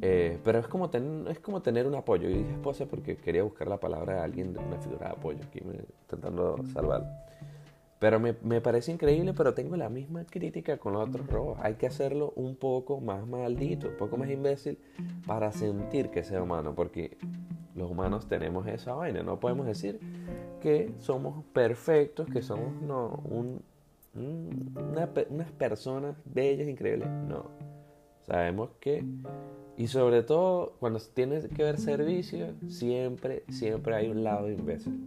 Eh, 0.02 0.38
pero 0.42 0.58
es 0.58 0.66
como, 0.66 0.90
es 1.28 1.38
como 1.40 1.62
tener 1.62 1.86
un 1.86 1.94
apoyo. 1.94 2.28
Y 2.28 2.34
dije 2.34 2.52
esposa 2.52 2.86
porque 2.86 3.16
quería 3.16 3.42
buscar 3.42 3.68
la 3.68 3.78
palabra 3.78 4.14
de 4.14 4.20
alguien, 4.20 4.56
una 4.58 4.78
figura 4.78 5.06
de 5.08 5.12
apoyo, 5.12 5.38
aquí 5.46 5.60
intentando 6.02 6.58
salvar. 6.72 7.28
Pero 7.98 8.18
me, 8.18 8.34
me, 8.42 8.62
parece 8.62 8.92
increíble, 8.92 9.34
pero 9.34 9.52
tengo 9.52 9.76
la 9.76 9.90
misma 9.90 10.24
crítica 10.24 10.78
con 10.78 10.94
los 10.94 11.06
otros 11.06 11.26
robos. 11.26 11.58
Hay 11.60 11.74
que 11.74 11.86
hacerlo 11.86 12.32
un 12.34 12.56
poco 12.56 12.98
más 12.98 13.26
maldito, 13.26 13.88
un 13.88 13.96
poco 13.98 14.16
más 14.16 14.30
imbécil 14.30 14.78
para 15.26 15.52
sentir 15.52 16.08
que 16.08 16.24
sea 16.24 16.42
humano, 16.42 16.74
porque 16.74 17.18
los 17.74 17.90
humanos 17.90 18.26
tenemos 18.26 18.66
esa 18.66 18.94
vaina. 18.94 19.22
No 19.22 19.38
podemos 19.38 19.66
decir 19.66 20.00
que 20.60 20.94
somos 20.98 21.44
perfectos, 21.52 22.28
que 22.30 22.40
somos 22.40 22.80
no, 22.80 23.20
un, 23.24 23.62
unas 24.14 25.52
personas 25.52 26.16
bellas, 26.24 26.68
increíbles. 26.68 27.08
No. 27.28 27.50
Sabemos 28.26 28.70
que, 28.80 29.04
y 29.76 29.86
sobre 29.86 30.22
todo 30.22 30.76
cuando 30.78 31.00
tienes 31.00 31.48
que 31.48 31.62
ver 31.62 31.78
servicio, 31.78 32.54
siempre, 32.68 33.44
siempre 33.48 33.94
hay 33.96 34.08
un 34.08 34.22
lado 34.22 34.50
imbécil. 34.50 34.98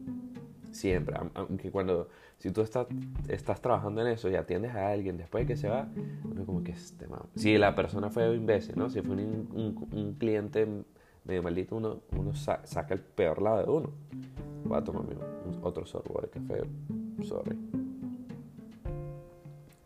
Siempre. 0.72 1.16
Aunque 1.36 1.70
cuando, 1.72 2.10
si 2.40 2.52
tú 2.52 2.62
estás, 2.62 2.88
estás 3.28 3.62
trabajando 3.62 4.02
en 4.02 4.08
eso 4.08 4.30
y 4.30 4.36
atiendes 4.36 4.74
a 4.74 4.90
alguien 4.90 5.18
después 5.18 5.44
de 5.44 5.54
que 5.54 5.58
se 5.58 5.70
va, 5.70 5.88
como 6.46 6.64
que 6.64 6.72
este 6.72 7.06
Si 7.36 7.58
la 7.58 7.76
persona 7.76 8.10
fue 8.10 8.36
imbécil, 8.36 8.76
¿no? 8.78 8.90
Si 8.90 9.02
fue 9.02 9.16
un, 9.16 9.88
un, 9.92 10.14
cliente 10.16 10.68
medio 11.24 11.44
maldito, 11.44 11.76
uno, 11.76 12.02
uno 12.18 12.34
saca 12.36 12.94
el 12.94 13.02
peor 13.02 13.42
lado 13.42 13.58
de 13.64 13.72
uno. 13.72 13.90
Va 14.70 14.80
a 14.80 14.84
tomar 14.84 15.06
otro 15.62 15.86
sorbo 15.86 16.20
de 16.22 16.30
café. 16.30 16.64
Sorry. 17.22 17.83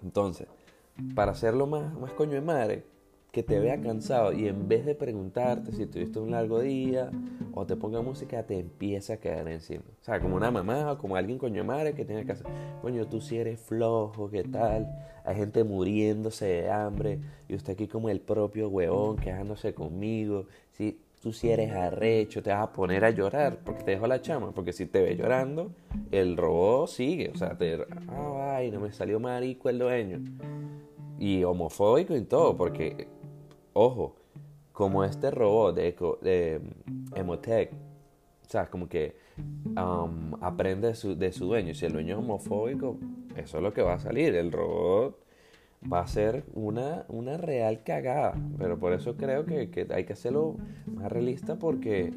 Entonces, 0.07 0.47
para 1.15 1.33
hacerlo 1.33 1.67
más, 1.67 1.93
más 1.99 2.13
coño 2.13 2.35
de 2.35 2.41
madre, 2.41 2.85
que 3.33 3.43
te 3.43 3.59
vea 3.59 3.81
cansado 3.81 4.31
y 4.31 4.47
en 4.47 4.69
vez 4.69 4.85
de 4.85 4.95
preguntarte 4.95 5.73
si 5.73 5.85
tuviste 5.85 6.17
un 6.17 6.31
largo 6.31 6.61
día 6.61 7.11
o 7.53 7.65
te 7.65 7.75
ponga 7.75 8.01
música, 8.01 8.43
te 8.43 8.57
empieza 8.57 9.15
a 9.15 9.17
quedar 9.17 9.49
encima. 9.49 9.83
O 10.01 10.03
sea, 10.03 10.21
como 10.21 10.37
una 10.37 10.49
mamá 10.49 10.93
o 10.93 10.97
como 10.97 11.17
alguien 11.17 11.37
coño 11.37 11.65
madre 11.65 11.93
que 11.93 12.05
tiene 12.05 12.25
que 12.25 12.31
hacer, 12.31 12.47
coño, 12.81 13.05
tú 13.07 13.19
si 13.19 13.37
eres 13.37 13.59
flojo, 13.59 14.29
¿qué 14.29 14.45
tal? 14.45 14.87
Hay 15.25 15.35
gente 15.35 15.65
muriéndose 15.65 16.45
de 16.45 16.71
hambre 16.71 17.19
y 17.49 17.55
usted 17.55 17.73
aquí 17.73 17.89
como 17.89 18.07
el 18.07 18.21
propio 18.21 18.69
huevón 18.69 19.17
quejándose 19.17 19.73
conmigo. 19.73 20.45
Si 20.71 20.97
tú 21.21 21.33
si 21.33 21.49
eres 21.49 21.71
arrecho, 21.73 22.41
te 22.41 22.51
vas 22.51 22.63
a 22.63 22.71
poner 22.71 23.03
a 23.05 23.09
llorar 23.09 23.59
porque 23.63 23.83
te 23.83 23.91
dejó 23.91 24.07
la 24.07 24.21
chama. 24.21 24.51
Porque 24.51 24.73
si 24.73 24.85
te 24.85 25.01
ve 25.01 25.15
llorando, 25.15 25.71
el 26.11 26.37
robot 26.37 26.89
sigue. 26.89 27.31
O 27.33 27.37
sea, 27.37 27.57
te, 27.57 27.85
ah, 28.09 28.55
ay, 28.57 28.71
no 28.71 28.79
me 28.79 28.91
salió 28.91 29.19
marico 29.19 29.69
el 29.69 29.79
dueño. 29.79 30.19
Y 31.19 31.43
homofóbico 31.43 32.15
y 32.15 32.21
todo, 32.21 32.55
porque 32.55 33.07
ojo, 33.73 34.15
como 34.71 35.03
este 35.03 35.31
robot 35.31 35.75
de, 35.75 35.95
de 36.21 36.61
Emotech, 37.15 37.71
o 37.73 38.49
sea, 38.49 38.67
como 38.67 38.87
que 38.87 39.17
um, 39.75 40.33
aprende 40.41 40.89
de 40.89 40.95
su, 40.95 41.15
de 41.15 41.31
su 41.31 41.47
dueño. 41.47 41.73
Si 41.73 41.85
el 41.85 41.93
dueño 41.93 42.15
es 42.15 42.19
homofóbico, 42.19 42.97
eso 43.35 43.57
es 43.57 43.63
lo 43.63 43.73
que 43.73 43.81
va 43.81 43.95
a 43.95 43.99
salir. 43.99 44.35
El 44.35 44.51
robot 44.51 45.19
va 45.81 46.01
a 46.01 46.07
ser 46.07 46.43
una, 46.53 47.05
una 47.07 47.37
real 47.37 47.83
cagada. 47.83 48.35
Pero 48.57 48.79
por 48.79 48.93
eso 48.93 49.15
creo 49.15 49.45
que, 49.45 49.87
hay 49.89 50.05
que 50.05 50.13
hacerlo 50.13 50.55
más 50.85 51.11
realista 51.11 51.57
porque, 51.57 52.13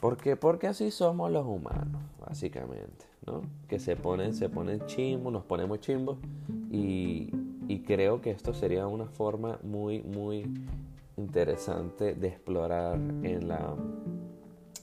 porque, 0.00 0.36
porque 0.36 0.66
así 0.66 0.90
somos 0.90 1.30
los 1.30 1.46
humanos, 1.46 2.02
básicamente. 2.20 3.06
¿no? 3.26 3.42
Que 3.68 3.78
se 3.78 3.96
ponen, 3.96 4.34
se 4.34 4.48
ponen 4.48 4.84
chimbos, 4.86 5.32
nos 5.32 5.44
ponemos 5.44 5.80
chimbos 5.80 6.18
y, 6.70 7.30
y 7.68 7.80
creo 7.86 8.20
que 8.20 8.30
esto 8.30 8.52
sería 8.52 8.86
una 8.88 9.06
forma 9.06 9.58
muy, 9.62 10.02
muy 10.02 10.52
interesante 11.16 12.14
de 12.14 12.28
explorar 12.28 12.96
en 12.96 13.48
la, 13.48 13.74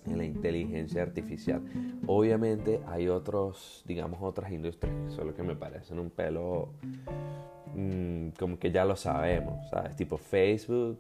en 0.05 0.17
la 0.17 0.25
inteligencia 0.25 1.01
artificial. 1.01 1.61
Obviamente 2.07 2.81
hay 2.87 3.09
otros, 3.09 3.83
digamos, 3.85 4.19
otras 4.21 4.51
industrias 4.51 4.95
que 5.05 5.11
son 5.11 5.27
lo 5.27 5.35
que 5.35 5.43
me 5.43 5.55
parecen 5.55 5.99
un 5.99 6.09
pelo 6.09 6.69
mm, 7.75 8.29
como 8.37 8.59
que 8.59 8.71
ya 8.71 8.85
lo 8.85 8.95
sabemos, 8.95 9.69
¿sabes? 9.69 9.95
Tipo 9.95 10.17
Facebook, 10.17 10.99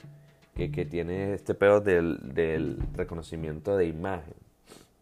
que, 0.53 0.71
que 0.71 0.85
tiene 0.85 1.33
este 1.33 1.53
pedo 1.53 1.79
del, 1.81 2.33
del, 2.33 2.79
reconocimiento 2.93 3.77
de 3.77 3.87
imagen, 3.87 4.35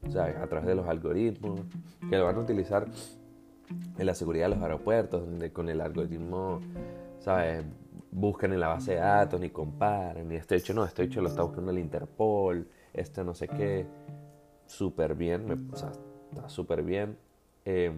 ¿sabes? 0.09 0.37
A 0.37 0.47
través 0.47 0.67
de 0.67 0.75
los 0.75 0.87
algoritmos, 0.87 1.61
que 2.09 2.17
lo 2.17 2.25
van 2.25 2.35
a 2.35 2.39
utilizar 2.39 2.87
en 3.97 4.05
la 4.05 4.13
seguridad 4.13 4.45
de 4.45 4.55
los 4.55 4.63
aeropuertos, 4.63 5.25
donde 5.25 5.51
con 5.51 5.69
el 5.69 5.81
algoritmo, 5.81 6.61
¿sabes? 7.19 7.65
Buscan 8.11 8.53
en 8.53 8.59
la 8.59 8.69
base 8.69 8.93
de 8.93 8.99
datos, 8.99 9.39
ni 9.39 9.49
comparan, 9.49 10.27
ni 10.27 10.35
este 10.35 10.55
hecho, 10.55 10.73
no, 10.73 10.85
este 10.85 11.03
hecho 11.03 11.21
lo 11.21 11.27
está 11.27 11.43
buscando 11.43 11.71
el 11.71 11.79
Interpol, 11.79 12.67
este 12.93 13.23
no 13.23 13.33
sé 13.33 13.47
qué. 13.47 13.85
Súper 14.65 15.15
bien, 15.15 15.69
o 15.71 15.75
sea, 15.75 15.91
está 16.31 16.49
súper 16.49 16.83
bien. 16.83 17.17
Em, 17.69 17.97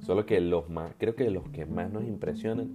solo 0.00 0.24
que 0.24 0.40
los 0.40 0.70
más, 0.70 0.94
creo 0.96 1.14
que 1.14 1.28
los 1.28 1.46
que 1.50 1.66
más 1.66 1.92
nos 1.92 2.04
impresionan 2.04 2.70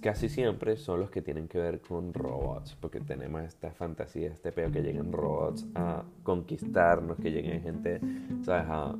casi 0.00 0.28
siempre 0.28 0.76
son 0.76 0.98
los 0.98 1.12
que 1.12 1.22
tienen 1.22 1.46
que 1.46 1.58
ver 1.58 1.80
con 1.80 2.12
robots, 2.12 2.76
porque 2.80 2.98
tenemos 2.98 3.42
esta 3.42 3.70
fantasía, 3.70 4.32
este 4.32 4.50
peo 4.50 4.72
que 4.72 4.82
lleguen 4.82 5.12
robots 5.12 5.64
a 5.76 6.02
conquistarnos, 6.24 7.18
que 7.18 7.30
lleguen 7.30 7.62
gente, 7.62 8.00
¿sabes? 8.42 8.96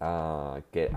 A, 0.00 0.62
que, 0.72 0.90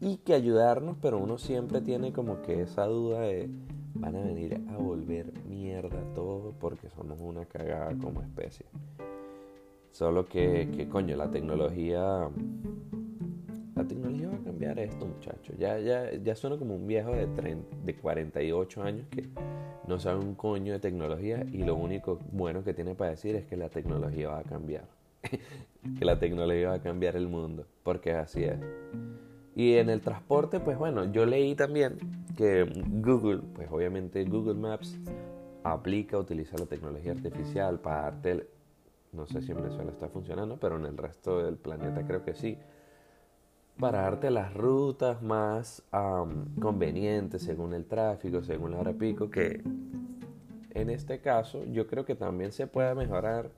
y, 0.00 0.18
que 0.18 0.34
ayudarnos, 0.34 0.96
pero 1.02 1.18
uno 1.18 1.38
siempre 1.38 1.80
tiene 1.80 2.12
como 2.12 2.40
que 2.42 2.62
esa 2.62 2.84
duda 2.84 3.22
de 3.22 3.50
van 3.94 4.14
a 4.14 4.20
venir 4.20 4.62
a 4.70 4.76
volver 4.76 5.32
mierda 5.48 6.04
todo 6.14 6.54
porque 6.60 6.88
somos 6.90 7.20
una 7.20 7.46
cagada 7.46 7.96
como 8.00 8.22
especie. 8.22 8.66
Solo 9.90 10.28
que, 10.28 10.70
que 10.76 10.88
coño, 10.88 11.16
la 11.16 11.32
tecnología 11.32 12.28
la 13.78 13.84
tecnología 13.84 14.28
va 14.28 14.34
a 14.34 14.44
cambiar 14.44 14.78
esto, 14.80 15.06
muchachos. 15.06 15.56
Ya, 15.56 15.78
ya, 15.78 16.12
ya 16.12 16.34
suena 16.34 16.56
como 16.56 16.74
un 16.74 16.86
viejo 16.86 17.12
de, 17.12 17.26
de 17.84 17.94
48 17.94 18.82
años 18.82 19.06
que 19.08 19.28
no 19.86 20.00
sabe 20.00 20.18
un 20.18 20.34
coño 20.34 20.72
de 20.72 20.80
tecnología 20.80 21.46
y 21.52 21.58
lo 21.58 21.76
único 21.76 22.18
bueno 22.32 22.64
que 22.64 22.74
tiene 22.74 22.96
para 22.96 23.12
decir 23.12 23.36
es 23.36 23.46
que 23.46 23.56
la 23.56 23.68
tecnología 23.68 24.30
va 24.30 24.40
a 24.40 24.42
cambiar. 24.42 24.84
que 25.98 26.04
la 26.04 26.18
tecnología 26.18 26.70
va 26.70 26.74
a 26.74 26.82
cambiar 26.82 27.14
el 27.14 27.28
mundo, 27.28 27.66
porque 27.84 28.12
así 28.12 28.42
es. 28.44 28.58
Y 29.54 29.74
en 29.76 29.90
el 29.90 30.00
transporte, 30.00 30.58
pues 30.58 30.76
bueno, 30.76 31.04
yo 31.12 31.24
leí 31.24 31.54
también 31.54 31.98
que 32.36 32.64
Google, 33.00 33.42
pues 33.54 33.68
obviamente 33.70 34.24
Google 34.24 34.54
Maps 34.54 34.98
aplica, 35.62 36.18
utiliza 36.18 36.56
la 36.58 36.66
tecnología 36.66 37.12
artificial 37.12 37.78
para 37.78 38.02
darte, 38.02 38.48
no 39.12 39.26
sé 39.26 39.40
si 39.40 39.52
en 39.52 39.58
Venezuela 39.58 39.90
está 39.92 40.08
funcionando, 40.08 40.58
pero 40.60 40.76
en 40.76 40.86
el 40.86 40.96
resto 40.96 41.44
del 41.44 41.56
planeta 41.56 42.04
creo 42.06 42.24
que 42.24 42.34
sí, 42.34 42.58
para 43.78 44.02
darte 44.02 44.30
las 44.30 44.52
rutas 44.54 45.22
más 45.22 45.82
convenientes 46.60 47.42
según 47.42 47.74
el 47.74 47.84
tráfico, 47.86 48.42
según 48.42 48.72
la 48.72 48.80
hora 48.80 48.92
pico, 48.92 49.30
que 49.30 49.62
en 50.70 50.90
este 50.90 51.20
caso 51.20 51.64
yo 51.64 51.86
creo 51.86 52.04
que 52.04 52.14
también 52.14 52.52
se 52.52 52.66
puede 52.66 52.94
mejorar 52.94 53.50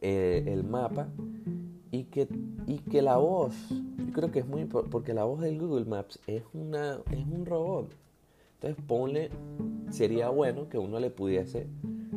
eh, 0.00 0.44
el 0.46 0.62
mapa 0.64 1.08
y 1.90 2.04
que, 2.04 2.28
y 2.66 2.78
que 2.78 3.02
la 3.02 3.16
voz, 3.16 3.54
yo 3.70 4.12
creo 4.12 4.30
que 4.30 4.40
es 4.40 4.46
muy 4.46 4.62
importante, 4.62 4.92
porque 4.92 5.14
la 5.14 5.24
voz 5.24 5.40
del 5.40 5.58
Google 5.58 5.86
Maps 5.86 6.20
es, 6.26 6.42
una, 6.52 6.98
es 7.10 7.26
un 7.26 7.44
robot. 7.44 7.90
Entonces 8.54 8.84
ponle, 8.86 9.30
sería 9.90 10.28
bueno 10.28 10.68
que 10.68 10.78
uno 10.78 11.00
le 11.00 11.10
pudiese 11.10 11.66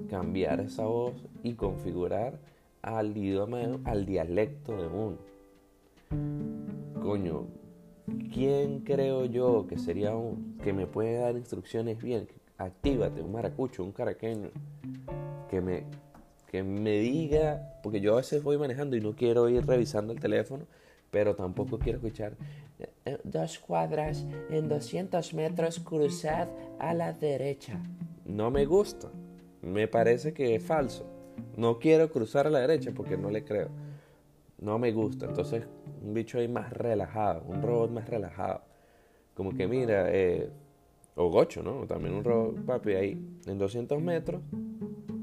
cambiar 0.09 0.59
esa 0.61 0.85
voz 0.85 1.13
y 1.43 1.53
configurar 1.53 2.39
al 2.81 3.15
idioma, 3.17 3.79
al 3.85 4.05
dialecto 4.05 4.77
de 4.77 4.87
uno. 4.87 6.58
Coño, 7.09 7.47
¿quién 8.31 8.81
creo 8.81 9.25
yo 9.25 9.65
que 9.67 9.79
sería 9.79 10.15
un, 10.15 10.59
que 10.63 10.73
me 10.73 10.85
puede 10.85 11.17
dar 11.17 11.35
instrucciones 11.35 11.99
bien? 11.99 12.27
Actívate, 12.59 13.23
un 13.23 13.31
maracucho, 13.31 13.83
un 13.83 13.91
caraqueño, 13.91 14.51
que 15.49 15.59
me, 15.59 15.85
que 16.51 16.61
me 16.61 16.99
diga, 16.99 17.79
porque 17.81 17.99
yo 17.99 18.13
a 18.13 18.17
veces 18.17 18.43
voy 18.43 18.59
manejando 18.59 18.95
y 18.95 19.01
no 19.01 19.15
quiero 19.15 19.49
ir 19.49 19.65
revisando 19.65 20.13
el 20.13 20.19
teléfono, 20.19 20.67
pero 21.09 21.35
tampoco 21.35 21.79
quiero 21.79 21.97
escuchar 21.97 22.37
eh, 23.05 23.17
dos 23.23 23.57
cuadras 23.57 24.23
en 24.51 24.69
200 24.69 25.33
metros 25.33 25.79
cruzad 25.79 26.47
a 26.77 26.93
la 26.93 27.11
derecha. 27.11 27.81
No 28.23 28.51
me 28.51 28.67
gusta, 28.67 29.09
me 29.63 29.87
parece 29.87 30.31
que 30.31 30.53
es 30.53 30.63
falso. 30.63 31.07
No 31.57 31.79
quiero 31.79 32.11
cruzar 32.11 32.45
a 32.45 32.51
la 32.51 32.59
derecha 32.59 32.91
porque 32.95 33.17
no 33.17 33.31
le 33.31 33.43
creo. 33.43 33.88
No 34.61 34.77
me 34.77 34.91
gusta. 34.91 35.25
Entonces, 35.25 35.65
un 36.01 36.13
bicho 36.13 36.39
ahí 36.39 36.47
más 36.47 36.71
relajado, 36.71 37.43
un 37.47 37.61
robot 37.61 37.91
más 37.91 38.09
relajado. 38.09 38.61
Como 39.33 39.53
que 39.53 39.67
mira, 39.67 40.07
eh, 40.09 40.49
o 41.15 41.29
gocho, 41.29 41.63
¿no? 41.63 41.85
También 41.87 42.13
un 42.13 42.23
robot, 42.23 42.65
papi, 42.65 42.91
ahí 42.93 43.39
en 43.45 43.57
200 43.57 44.01
metros 44.01 44.41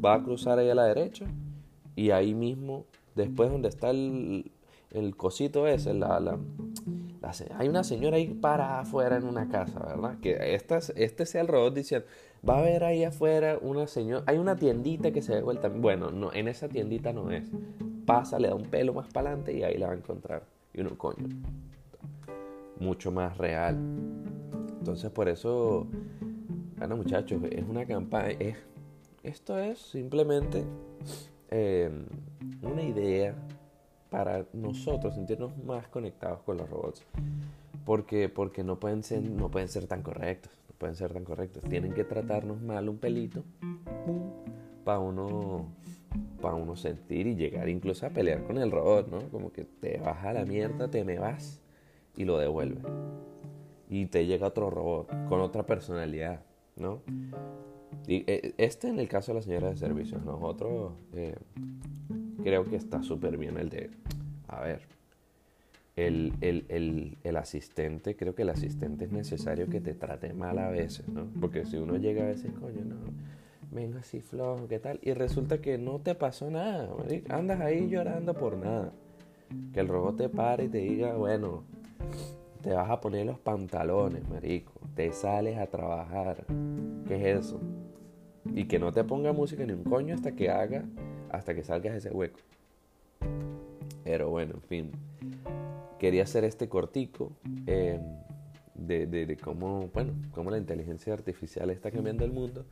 va 0.05 0.15
a 0.15 0.23
cruzar 0.23 0.59
ahí 0.59 0.71
a 0.71 0.75
la 0.75 0.85
derecha 0.85 1.27
y 1.95 2.11
ahí 2.11 2.35
mismo, 2.35 2.87
después 3.15 3.51
donde 3.51 3.69
está 3.69 3.91
el, 3.91 4.51
el 4.91 5.17
cosito 5.17 5.67
ese, 5.67 5.95
la, 5.95 6.21
la, 6.21 6.39
hay 7.59 7.69
una 7.69 7.85
señora 7.85 8.17
ahí 8.17 8.35
para 8.35 8.81
afuera 8.81 9.17
en 9.17 9.25
una 9.25 9.49
casa, 9.49 9.81
¿verdad? 9.81 10.19
Que 10.21 10.55
esta, 10.55 10.79
este 10.95 11.27
sea 11.27 11.41
el 11.41 11.49
robot 11.49 11.75
diciendo, 11.75 12.07
va 12.49 12.57
a 12.57 12.59
haber 12.61 12.85
ahí 12.85 13.05
afuera 13.05 13.59
una 13.61 13.87
señora, 13.87 14.25
hay 14.27 14.39
una 14.39 14.57
tiendita 14.57 15.13
que 15.13 15.23
se 15.23 15.35
ve 15.35 15.43
vuelta, 15.43 15.69
bueno, 15.69 16.11
no, 16.11 16.33
en 16.33 16.49
esa 16.49 16.69
tiendita 16.69 17.13
no 17.13 17.31
es, 17.31 17.51
pasa, 18.05 18.39
le 18.39 18.49
da 18.49 18.55
un 18.55 18.65
pelo 18.65 18.95
más 18.95 19.09
para 19.13 19.31
adelante 19.31 19.53
y 19.53 19.63
ahí 19.63 19.79
la 19.79 19.89
va 19.89 19.93
a 19.93 19.97
encontrar. 19.97 20.43
Y 20.73 20.81
uno, 20.81 20.97
coño, 20.97 21.29
mucho 22.79 23.11
más 23.11 23.37
real. 23.39 23.77
Entonces 24.79 25.11
por 25.11 25.29
eso, 25.29 25.87
bueno 26.77 26.97
muchachos, 26.97 27.43
es 27.51 27.65
una 27.69 27.87
campaña, 27.87 28.37
es 28.39 28.57
esto 29.27 29.59
es 29.59 29.81
simplemente 29.81 30.65
em, 31.51 32.07
una 32.63 32.83
idea 32.83 33.35
para 34.09 34.47
nosotros 34.53 35.17
sentirnos 35.17 35.57
más 35.65 35.89
conectados 35.89 36.43
con 36.43 36.59
los 36.59 36.71
robots. 36.71 37.05
Porque, 37.85 38.29
porque 38.29 38.63
no, 38.63 38.79
pueden 38.79 39.03
ser, 39.03 39.23
no 39.23 39.51
pueden 39.51 39.69
ser 39.69 39.89
tan 39.89 40.03
correctos. 40.03 40.53
Pueden 40.79 40.97
ser 40.97 41.13
tan 41.13 41.25
correctos. 41.25 41.63
Tienen 41.65 41.93
que 41.95 42.05
tratarnos 42.05 42.61
mal 42.61 42.89
un 42.89 42.99
pelito 42.99 43.45
para 44.85 44.99
uno, 44.99 45.67
para 46.41 46.55
uno 46.55 46.77
sentir 46.77 47.27
y 47.27 47.35
llegar 47.35 47.69
incluso 47.69 48.07
a 48.07 48.11
pelear 48.11 48.45
con 48.45 48.59
el 48.59 48.71
robot, 48.71 49.11
¿no? 49.11 49.29
Como 49.31 49.53
que 49.53 49.65
te 49.65 49.99
vas 49.99 50.25
a 50.25 50.33
la 50.33 50.45
mierda, 50.45 50.89
te 50.89 51.05
me 51.05 51.19
vas 51.19 51.61
y 52.17 52.25
lo 52.25 52.39
devuelve. 52.39 52.81
Y 53.89 54.07
te 54.07 54.27
llega 54.27 54.49
otro 54.49 54.71
robot 54.71 55.11
con 55.29 55.41
otra 55.41 55.65
personalidad, 55.65 56.43
¿no? 56.77 57.03
Eh, 58.09 58.55
este 58.59 58.89
en 58.89 58.99
el 59.01 59.09
caso 59.09 59.33
de 59.33 59.37
la 59.37 59.43
señora 59.43 59.71
de 59.71 59.77
servicios, 59.77 60.25
nosotros 60.25 60.93
eh, 61.15 61.37
creo 62.43 62.65
que 62.65 62.77
está 62.77 63.03
súper 63.03 63.37
bien 63.37 63.57
el 63.59 63.69
de, 63.69 63.91
a 64.47 64.61
ver, 64.61 64.83
el, 65.97 66.35
el, 66.43 67.17
el, 67.25 67.37
asistente, 67.39 68.17
creo 68.17 68.35
que 68.35 68.43
el 68.43 68.51
asistente 68.51 69.07
es 69.07 69.13
necesario 69.13 69.69
que 69.69 69.81
te 69.81 69.95
trate 69.95 70.35
mal 70.35 70.59
a 70.59 70.69
veces, 70.69 71.09
¿no? 71.09 71.27
Porque 71.41 71.65
si 71.65 71.79
uno 71.79 71.97
llega 71.97 72.23
a 72.23 72.27
veces, 72.27 72.53
coño, 72.53 72.85
no, 72.85 72.97
vengo 73.71 73.99
así 73.99 74.21
flojo, 74.21 74.69
¿qué 74.69 74.79
tal? 74.79 74.99
Y 75.03 75.15
resulta 75.15 75.63
que 75.63 75.79
no 75.79 75.99
te 75.99 76.15
pasó 76.15 76.51
nada, 76.51 76.91
andas 77.31 77.61
ahí 77.63 77.89
llorando 77.89 78.35
por 78.35 78.59
nada. 78.59 78.93
Que 79.73 79.81
el 79.81 79.89
robot 79.89 80.17
te 80.17 80.29
pare 80.29 80.65
y 80.65 80.69
te 80.69 80.79
diga, 80.79 81.15
bueno, 81.15 81.63
te 82.61 82.75
vas 82.75 82.91
a 82.91 83.01
poner 83.01 83.25
los 83.25 83.39
pantalones, 83.39 84.29
marico, 84.29 84.73
te 84.95 85.13
sales 85.13 85.57
a 85.57 85.67
trabajar. 85.67 86.45
¿Qué 87.09 87.15
es 87.15 87.47
eso? 87.47 87.59
Y 88.55 88.65
que 88.65 88.79
no 88.79 88.93
te 88.93 89.03
ponga 89.03 89.33
música 89.33 89.65
ni 89.65 89.73
un 89.73 89.85
coño 89.85 90.15
hasta 90.15 90.33
que 90.33 90.51
haga, 90.51 90.85
hasta 91.31 91.55
que 91.55 91.65
salgas 91.65 91.93
de 91.95 91.99
ese 92.01 92.11
hueco. 92.11 92.41
Pero 94.05 94.29
bueno, 94.29 94.55
en 94.55 94.63
fin 94.63 94.93
quería 95.99 96.23
hacer 96.25 96.45
este 96.45 96.69
cortico 96.69 97.33
em, 97.67 98.01
de, 98.75 99.39
cómo, 99.43 99.89
bueno, 99.93 100.13
cómo 100.33 100.51
la 100.51 100.59
inteligencia 100.59 101.13
artificial 101.13 101.71
está 101.71 101.91
cambiando 101.91 102.25
el 102.25 102.33
mundo 102.33 102.65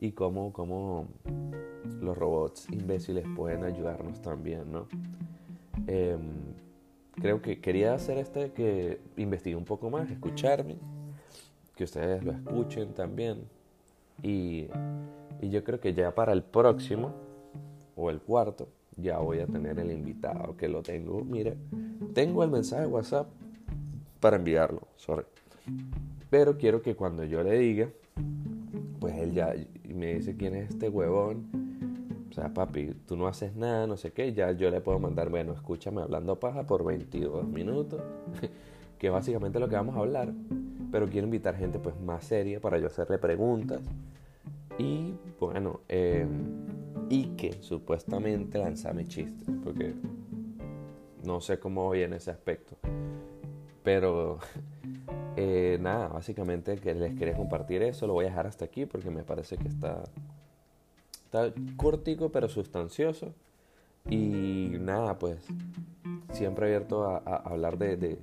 y 0.00 0.12
cómo, 0.12 0.52
cómo 0.52 1.08
los 2.00 2.16
robots 2.16 2.68
imbéciles 2.70 3.24
pueden 3.36 3.64
ayudarnos 3.64 4.22
también, 4.22 4.70
¿no? 4.70 4.86
Em, 5.86 6.20
creo 7.20 7.42
que 7.42 7.60
quería 7.60 7.94
hacer 7.94 8.18
este 8.18 8.52
que 8.52 9.00
investigue 9.16 9.56
un 9.56 9.64
poco 9.64 9.90
más, 9.90 10.10
escucharme, 10.10 10.76
que 11.74 11.84
ustedes 11.84 12.22
lo 12.22 12.32
escuchen 12.32 12.94
también. 12.94 13.42
Y, 14.22 14.66
y 15.40 15.50
yo 15.50 15.62
creo 15.64 15.80
que 15.80 15.94
ya 15.94 16.14
para 16.14 16.32
el 16.32 16.42
próximo, 16.42 17.14
o 17.96 18.10
el 18.10 18.20
cuarto, 18.20 18.68
ya 19.00 19.18
voy 19.18 19.40
a 19.40 19.46
tener 19.46 19.78
el 19.78 19.90
invitado 19.90 20.56
que 20.56 20.68
lo 20.68 20.82
tengo. 20.82 21.24
Mire, 21.24 21.56
tengo 22.14 22.44
el 22.44 22.50
mensaje 22.50 22.82
de 22.82 22.88
WhatsApp 22.88 23.28
para 24.20 24.36
enviarlo, 24.36 24.82
sorry. 24.96 25.24
Pero 26.30 26.58
quiero 26.58 26.82
que 26.82 26.94
cuando 26.94 27.24
yo 27.24 27.42
le 27.42 27.58
diga, 27.58 27.88
pues 29.00 29.16
él 29.16 29.32
ya 29.32 29.54
me 29.88 30.14
dice 30.14 30.36
quién 30.36 30.54
es 30.54 30.70
este 30.70 30.88
huevón. 30.88 31.46
O 32.30 32.34
sea, 32.34 32.52
papi, 32.52 32.94
tú 33.06 33.16
no 33.16 33.26
haces 33.26 33.56
nada, 33.56 33.86
no 33.86 33.96
sé 33.96 34.12
qué. 34.12 34.32
Ya 34.32 34.52
yo 34.52 34.70
le 34.70 34.80
puedo 34.80 34.98
mandar, 34.98 35.30
bueno, 35.30 35.52
escúchame 35.52 36.02
hablando 36.02 36.38
paja 36.38 36.66
por 36.66 36.84
22 36.84 37.48
minutos, 37.48 38.00
que 38.98 39.10
básicamente 39.10 39.58
lo 39.58 39.68
que 39.68 39.76
vamos 39.76 39.96
a 39.96 40.00
hablar. 40.00 40.32
Pero 40.90 41.08
quiero 41.08 41.26
invitar 41.26 41.56
gente 41.56 41.78
pues 41.78 41.98
más 42.00 42.24
seria 42.24 42.60
para 42.60 42.78
yo 42.78 42.86
hacerle 42.86 43.18
preguntas. 43.18 43.80
Y 44.78 45.14
bueno, 45.40 45.80
eh, 45.88 46.26
y 47.08 47.36
que 47.36 47.62
supuestamente 47.62 48.58
lanzame 48.58 49.06
chistes, 49.06 49.48
porque 49.64 49.94
no 51.24 51.40
sé 51.40 51.58
cómo 51.58 51.94
en 51.94 52.12
ese 52.12 52.30
aspecto. 52.30 52.76
Pero 53.82 54.38
eh, 55.36 55.78
nada, 55.80 56.08
básicamente 56.08 56.76
que 56.76 56.94
les 56.94 57.14
quería 57.14 57.36
compartir 57.36 57.82
eso, 57.82 58.06
lo 58.06 58.12
voy 58.14 58.26
a 58.26 58.28
dejar 58.28 58.46
hasta 58.46 58.64
aquí 58.64 58.86
porque 58.86 59.10
me 59.10 59.22
parece 59.22 59.56
que 59.56 59.68
está, 59.68 60.02
está 61.24 61.52
cortico 61.76 62.30
pero 62.30 62.48
sustancioso. 62.48 63.34
Y 64.10 64.76
nada, 64.80 65.18
pues 65.18 65.46
siempre 66.32 66.66
abierto 66.66 67.04
a, 67.04 67.18
hablar 67.18 67.76
de, 67.76 68.18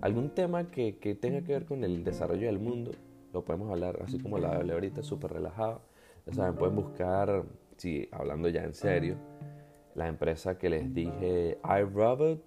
algún 0.00 0.30
tema 0.30 0.66
que, 0.66 0.96
que, 0.96 1.14
tenga 1.14 1.42
que 1.42 1.52
ver 1.52 1.64
con 1.64 1.84
el 1.84 2.02
desarrollo 2.02 2.46
del 2.46 2.58
mundo. 2.58 2.90
Lo 3.32 3.44
podemos 3.44 3.70
hablar 3.70 4.00
así 4.02 4.18
como 4.18 4.38
la 4.38 4.52
hablé 4.52 4.72
ahorita, 4.72 5.02
súper 5.02 5.32
relajado. 5.32 5.80
Ya 6.26 6.34
saben, 6.34 6.56
pueden 6.56 6.74
buscar 6.74 7.44
sí, 7.78 8.08
hablando 8.12 8.48
ya 8.48 8.64
en 8.64 8.74
serio, 8.74 9.16
la 9.94 10.08
empresa 10.08 10.58
que 10.58 10.68
les 10.68 10.92
dije, 10.92 11.58
iRobot, 11.64 12.44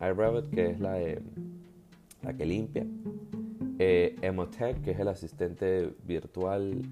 iRobot 0.00 0.50
que 0.50 0.70
es 0.70 0.80
la, 0.80 0.98
la 2.22 2.34
que 2.34 2.44
limpia, 2.44 2.84
eh, 3.78 4.16
Emotech, 4.22 4.82
que 4.82 4.90
es 4.90 4.98
el 4.98 5.08
asistente 5.08 5.94
virtual 6.04 6.82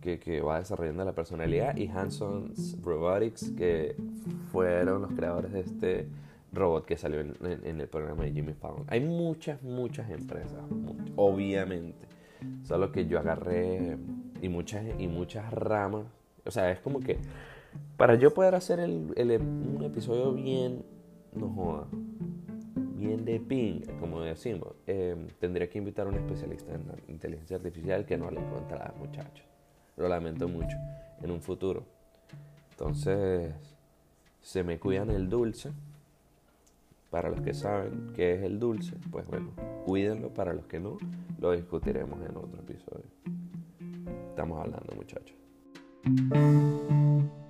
que, 0.00 0.18
que, 0.18 0.40
va 0.40 0.58
desarrollando 0.58 1.04
la 1.04 1.14
personalidad, 1.14 1.76
y 1.76 1.88
Hanson's 1.88 2.80
Robotics, 2.82 3.50
que 3.52 3.96
fueron 4.52 5.02
los 5.02 5.12
creadores 5.12 5.52
de 5.52 5.60
este 5.60 6.08
robot 6.52 6.86
que 6.86 6.96
salió 6.96 7.20
en, 7.20 7.34
en, 7.42 7.80
el 7.80 7.88
programa 7.88 8.24
de 8.24 8.32
Jimmy 8.32 8.54
Fallon. 8.54 8.84
Hay 8.88 9.00
muchas, 9.00 9.62
muchas 9.62 10.10
empresas, 10.10 10.62
obviamente. 11.16 12.06
Solo 12.62 12.92
que 12.92 13.06
yo 13.06 13.18
agarré 13.18 13.96
y 14.40 14.48
muchas, 14.48 14.84
y 14.98 15.08
muchas 15.08 15.52
ramas 15.52 16.04
o 16.46 16.50
sea, 16.50 16.70
es 16.70 16.80
como 16.80 17.00
que 17.00 17.18
para 17.96 18.14
yo 18.14 18.32
poder 18.32 18.54
hacer 18.54 18.80
el, 18.80 19.12
un 19.16 19.82
episodio 19.84 20.32
bien, 20.32 20.84
no 21.34 21.48
joda, 21.50 21.86
bien 22.96 23.24
de 23.24 23.40
ping, 23.40 23.80
como 24.00 24.20
decimos, 24.20 24.74
em, 24.86 25.28
tendría 25.38 25.68
que 25.68 25.78
invitar 25.78 26.06
a 26.06 26.10
un 26.10 26.16
especialista 26.16 26.74
en 26.74 26.84
inteligencia 27.08 27.56
artificial 27.56 28.04
que 28.04 28.16
no 28.16 28.30
le 28.30 28.40
encontrará, 28.40 28.94
muchachos. 28.98 29.44
Lo 29.96 30.08
lamento 30.08 30.48
mucho 30.48 30.76
en 31.22 31.30
un 31.30 31.40
futuro. 31.40 31.84
Entonces, 32.70 33.54
se 34.42 34.62
me 34.62 34.78
cuidan 34.78 35.10
el 35.10 35.28
dulce. 35.28 35.72
Para 37.10 37.30
los 37.30 37.40
que 37.40 37.54
saben 37.54 38.12
qué 38.14 38.34
es 38.34 38.42
el 38.42 38.58
dulce, 38.58 38.94
pues 39.10 39.26
bueno, 39.26 39.52
cuídenlo. 39.86 40.28
Para 40.34 40.52
los 40.52 40.66
que 40.66 40.80
no, 40.80 40.98
lo 41.40 41.52
discutiremos 41.52 42.20
en 42.28 42.36
otro 42.36 42.60
episodio. 42.60 43.06
Estamos 44.28 44.60
hablando, 44.60 44.94
muchachos. 44.94 45.45
thank 46.06 46.32
you 46.32 47.45